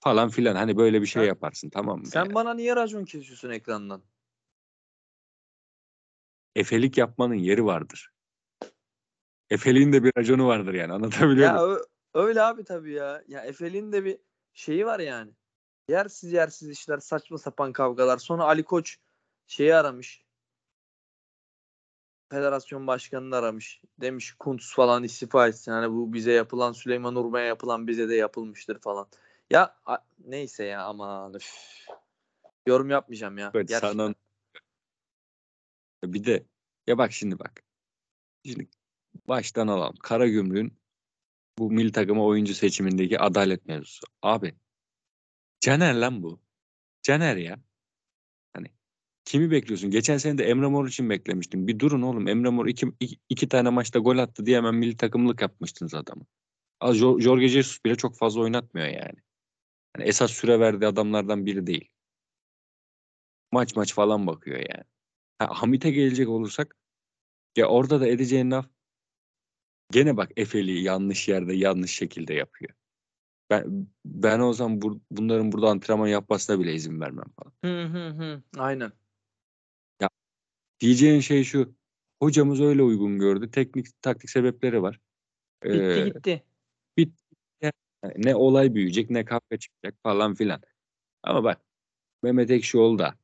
Falan 0.00 0.28
filan 0.28 0.56
hani 0.56 0.76
böyle 0.76 1.02
bir 1.02 1.06
şey 1.06 1.22
Sen- 1.22 1.28
yaparsın 1.28 1.70
tamam 1.70 1.98
mı? 1.98 2.06
Sen 2.06 2.24
yani? 2.24 2.34
bana 2.34 2.54
niye 2.54 2.76
racon 2.76 3.04
kesiyorsun 3.04 3.50
ekrandan? 3.50 4.02
Efelik 6.56 6.98
yapmanın 6.98 7.34
yeri 7.34 7.64
vardır. 7.64 8.10
Efeliğin 9.50 9.92
de 9.92 10.04
bir 10.04 10.12
raconu 10.18 10.46
vardır 10.46 10.74
yani 10.74 10.92
anlatabiliyor 10.92 11.48
Ya 11.48 11.54
muyum? 11.62 11.76
ö- 11.76 11.84
öyle 12.14 12.42
abi 12.42 12.64
tabii 12.64 12.92
ya. 12.92 13.22
Ya 13.28 13.40
Efe'nin 13.40 13.92
de 13.92 14.04
bir 14.04 14.18
şeyi 14.54 14.86
var 14.86 15.00
yani. 15.00 15.32
Yersiz 15.88 16.32
yersiz 16.32 16.70
işler, 16.70 16.98
saçma 16.98 17.38
sapan 17.38 17.72
kavgalar. 17.72 18.18
Sonra 18.18 18.44
Ali 18.44 18.64
Koç 18.64 18.96
şeyi 19.46 19.74
aramış. 19.74 20.26
Federasyon 22.30 22.86
başkanını 22.86 23.36
aramış. 23.36 23.82
Demiş 24.00 24.32
Kuntz 24.38 24.74
falan 24.74 25.04
istifa 25.04 25.48
etsin. 25.48 25.72
Hani 25.72 25.92
bu 25.92 26.12
bize 26.12 26.32
yapılan 26.32 26.72
Süleyman 26.72 27.16
Urma'ya 27.16 27.46
yapılan 27.46 27.86
bize 27.86 28.08
de 28.08 28.14
yapılmıştır 28.14 28.78
falan. 28.78 29.06
Ya 29.50 29.76
a- 29.86 29.98
neyse 30.18 30.64
ya 30.64 30.82
aman 30.84 31.34
üf. 31.34 31.54
Yorum 32.66 32.90
yapmayacağım 32.90 33.38
ya. 33.38 33.50
Evet, 33.54 33.68
Gerçekten. 33.68 33.96
sana 33.96 34.14
bir 36.04 36.24
de 36.24 36.46
ya 36.86 36.98
bak 36.98 37.12
şimdi 37.12 37.38
bak. 37.38 37.62
Şimdi 38.44 38.68
baştan 39.28 39.68
alalım. 39.68 39.96
Karagümrük'ün 40.02 40.78
bu 41.58 41.70
milli 41.70 41.92
takıma 41.92 42.24
oyuncu 42.24 42.54
seçimindeki 42.54 43.18
adalet 43.18 43.66
mevzusu. 43.66 44.06
Abi 44.22 44.54
Caner 45.60 45.94
lan 45.94 46.22
bu. 46.22 46.40
Caner 47.02 47.36
ya. 47.36 47.60
Hani 48.54 48.66
kimi 49.24 49.50
bekliyorsun? 49.50 49.90
Geçen 49.90 50.18
sene 50.18 50.38
de 50.38 50.44
Emre 50.44 50.66
Mor 50.66 50.88
için 50.88 51.10
beklemiştim. 51.10 51.66
Bir 51.68 51.78
durun 51.78 52.02
oğlum. 52.02 52.28
Emre 52.28 52.48
Mor 52.48 52.66
iki, 52.66 52.86
iki, 53.00 53.16
iki 53.28 53.48
tane 53.48 53.70
maçta 53.70 53.98
gol 53.98 54.18
attı 54.18 54.46
diye 54.46 54.56
hemen 54.56 54.74
milli 54.74 54.96
takımlık 54.96 55.42
yapmıştınız 55.42 55.94
adamı. 55.94 56.26
Az 56.80 56.96
Jo- 56.96 57.20
Jorge 57.20 57.48
Jesus 57.48 57.84
bile 57.84 57.96
çok 57.96 58.16
fazla 58.16 58.40
oynatmıyor 58.40 58.86
yani. 58.86 59.18
Hani 59.96 60.08
esas 60.08 60.30
süre 60.30 60.60
verdiği 60.60 60.86
adamlardan 60.86 61.46
biri 61.46 61.66
değil. 61.66 61.90
Maç 63.52 63.76
maç 63.76 63.94
falan 63.94 64.26
bakıyor 64.26 64.58
yani. 64.58 64.84
Ha, 65.38 65.48
Hamit'e 65.62 65.90
gelecek 65.90 66.28
olursak 66.28 66.76
ya 67.56 67.66
orada 67.66 68.00
da 68.00 68.08
edeceğin 68.08 68.50
laf 68.50 68.75
gene 69.90 70.16
bak 70.16 70.30
Efeli 70.36 70.82
yanlış 70.82 71.28
yerde 71.28 71.54
yanlış 71.54 71.90
şekilde 71.90 72.34
yapıyor. 72.34 72.72
Ben 73.50 73.86
ben 74.04 74.40
o 74.40 74.52
zaman 74.52 74.78
bur- 74.78 75.00
bunların 75.10 75.52
burada 75.52 75.68
antrenman 75.68 76.06
yapmasına 76.06 76.60
bile 76.60 76.74
izin 76.74 77.00
vermem 77.00 77.26
falan. 77.36 77.52
Hı 77.64 77.84
hı 77.88 78.08
hı. 78.08 78.42
Aynen. 78.58 78.92
Diyeceğin 80.80 81.20
şey 81.20 81.44
şu. 81.44 81.74
Hocamız 82.22 82.60
öyle 82.60 82.82
uygun 82.82 83.18
gördü. 83.18 83.50
Teknik 83.50 84.02
taktik 84.02 84.30
sebepleri 84.30 84.82
var. 84.82 85.00
Bitti 85.64 85.78
Ee, 85.78 86.04
gitti. 86.04 86.42
Yani 87.62 87.72
ne 88.16 88.34
olay 88.34 88.74
büyüyecek 88.74 89.10
ne 89.10 89.24
kavga 89.24 89.56
çıkacak 89.58 89.94
falan 90.02 90.34
filan. 90.34 90.62
Ama 91.22 91.44
bak 91.44 91.60
Mehmet 92.22 92.50
Ekşioğlu 92.50 92.98
da 92.98 93.18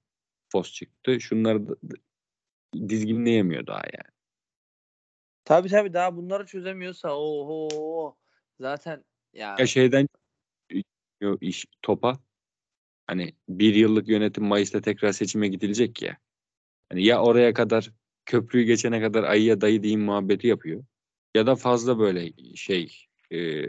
fos 0.53 0.73
çıktı. 0.73 1.21
Şunları 1.21 1.69
da- 1.69 1.77
dizginleyemiyor 2.89 3.67
daha 3.67 3.83
yani. 3.85 4.12
Tabii 5.45 5.69
tabii 5.69 5.93
daha 5.95 6.17
bunları 6.17 6.47
çözemiyorsa 6.47 7.17
oho 7.17 8.17
zaten 8.61 9.05
ya 9.33 9.57
Ya 9.59 9.67
şeyden 9.67 10.09
iş 11.41 11.67
topa 11.83 12.19
hani 13.07 13.35
bir 13.49 13.75
yıllık 13.75 14.09
yönetim 14.09 14.45
Mayıs'ta 14.45 14.81
tekrar 14.81 15.13
seçime 15.13 15.49
gidilecek 15.49 16.03
ya. 16.03 16.17
Hani 16.89 17.05
ya 17.05 17.23
oraya 17.23 17.55
kadar 17.55 17.91
köprüyü 18.25 18.65
geçene 18.65 19.01
kadar 19.01 19.25
ayıya 19.25 19.61
dayı 19.61 19.83
diyeyim 19.83 20.03
muhabbeti 20.05 20.47
yapıyor. 20.47 20.85
Ya 21.35 21.47
da 21.47 21.57
fazla 21.57 21.99
böyle 21.99 22.33
şey 22.55 22.97
e, 23.33 23.65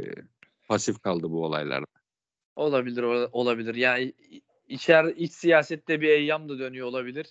pasif 0.68 1.00
kaldı 1.00 1.30
bu 1.32 1.46
olaylarda. 1.46 1.86
olabilir 2.56 3.04
ola- 3.04 3.30
olabilir. 3.32 3.76
Yani 3.76 4.14
içer 4.68 5.06
iç 5.06 5.32
siyasette 5.32 6.02
bir 6.02 6.10
eyyam 6.10 6.50
da 6.50 6.60
dönüyor 6.60 6.88
olabilir. 6.88 7.28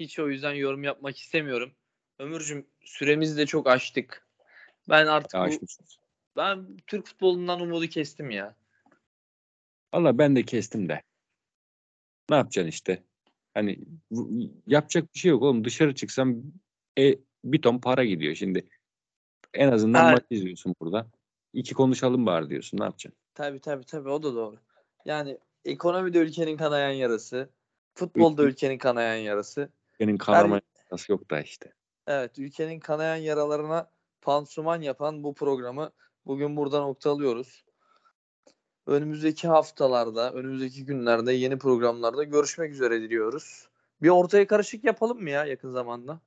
Hiç 0.00 0.18
o 0.18 0.28
yüzden 0.28 0.54
yorum 0.54 0.84
yapmak 0.84 1.18
istemiyorum. 1.18 1.72
Ömürcüm 2.18 2.66
süremizi 2.80 3.36
de 3.36 3.46
çok 3.46 3.66
aştık. 3.66 4.26
Ben 4.88 5.06
artık 5.06 5.34
bu, 5.34 5.66
ben 6.36 6.76
Türk 6.86 7.06
futbolundan 7.06 7.60
umudu 7.60 7.86
kestim 7.86 8.30
ya. 8.30 8.56
Valla 9.94 10.18
ben 10.18 10.36
de 10.36 10.42
kestim 10.42 10.88
de. 10.88 11.02
Ne 12.30 12.36
yapacaksın 12.36 12.68
işte? 12.68 13.02
Hani 13.54 13.78
yapacak 14.66 15.14
bir 15.14 15.18
şey 15.18 15.30
yok 15.30 15.42
oğlum. 15.42 15.64
Dışarı 15.64 15.94
çıksam 15.94 16.42
e, 16.98 17.14
bir 17.44 17.62
ton 17.62 17.78
para 17.78 18.04
gidiyor 18.04 18.34
şimdi. 18.34 18.68
En 19.54 19.72
azından 19.72 20.04
Ha. 20.04 20.10
maç 20.12 20.24
izliyorsun 20.30 20.74
burada. 20.80 21.06
İki 21.52 21.74
konuşalım 21.74 22.26
bari 22.26 22.50
diyorsun. 22.50 22.78
Ne 22.78 22.84
yapacaksın? 22.84 23.20
Tabii 23.34 23.60
tabii 23.60 23.84
tabii 23.84 24.08
o 24.08 24.22
da 24.22 24.34
doğru. 24.34 24.56
Yani 25.04 25.38
ekonomi 25.64 26.14
de 26.14 26.18
ülkenin 26.18 26.56
kanayan 26.56 26.90
yarası. 26.92 27.50
Futbol 27.94 28.36
da 28.36 28.42
Ülke- 28.42 28.48
ülkenin 28.50 28.78
kanayan 28.78 29.16
yarası. 29.16 29.68
Senin 29.98 30.16
kanama 30.16 30.60
nasıl 30.92 31.12
yok 31.14 31.30
da 31.30 31.40
işte. 31.40 31.72
Evet, 32.06 32.38
ülkenin 32.38 32.80
kanayan 32.80 33.16
yaralarına 33.16 33.90
pansuman 34.22 34.80
yapan 34.80 35.24
bu 35.24 35.34
programı 35.34 35.90
bugün 36.26 36.56
burada 36.56 36.80
noktalıyoruz. 36.80 37.64
Önümüzdeki 38.86 39.48
haftalarda, 39.48 40.32
önümüzdeki 40.32 40.84
günlerde 40.84 41.32
yeni 41.32 41.58
programlarda 41.58 42.24
görüşmek 42.24 42.72
üzere 42.72 43.00
diliyoruz. 43.00 43.68
Bir 44.02 44.08
ortaya 44.08 44.46
karışık 44.46 44.84
yapalım 44.84 45.22
mı 45.22 45.30
ya 45.30 45.44
yakın 45.44 45.70
zamanda? 45.70 46.20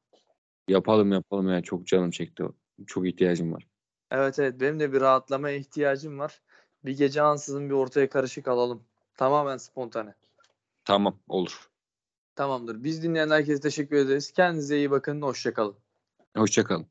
Yapalım 0.67 1.11
yapalım 1.11 1.49
ya. 1.49 1.61
Çok 1.61 1.87
canım 1.87 2.11
çekti. 2.11 2.43
Çok 2.87 3.07
ihtiyacım 3.07 3.53
var. 3.53 3.67
Evet 4.11 4.39
evet 4.39 4.61
benim 4.61 4.79
de 4.79 4.93
bir 4.93 5.01
rahatlamaya 5.01 5.55
ihtiyacım 5.55 6.19
var. 6.19 6.41
Bir 6.85 6.97
gece 6.97 7.21
ansızın 7.21 7.69
bir 7.69 7.73
ortaya 7.73 8.09
karışık 8.09 8.47
alalım. 8.47 8.83
Tamamen 9.17 9.57
spontane. 9.57 10.13
Tamam 10.85 11.19
olur. 11.27 11.68
Tamamdır. 12.39 12.83
Biz 12.83 13.03
dinleyen 13.03 13.29
herkese 13.29 13.61
teşekkür 13.61 13.95
ederiz. 13.95 14.31
Kendinize 14.31 14.77
iyi 14.77 14.91
bakın. 14.91 15.21
Hoşçakalın. 15.21 15.75
Hoşça 16.37 16.63
kalın. 16.63 16.87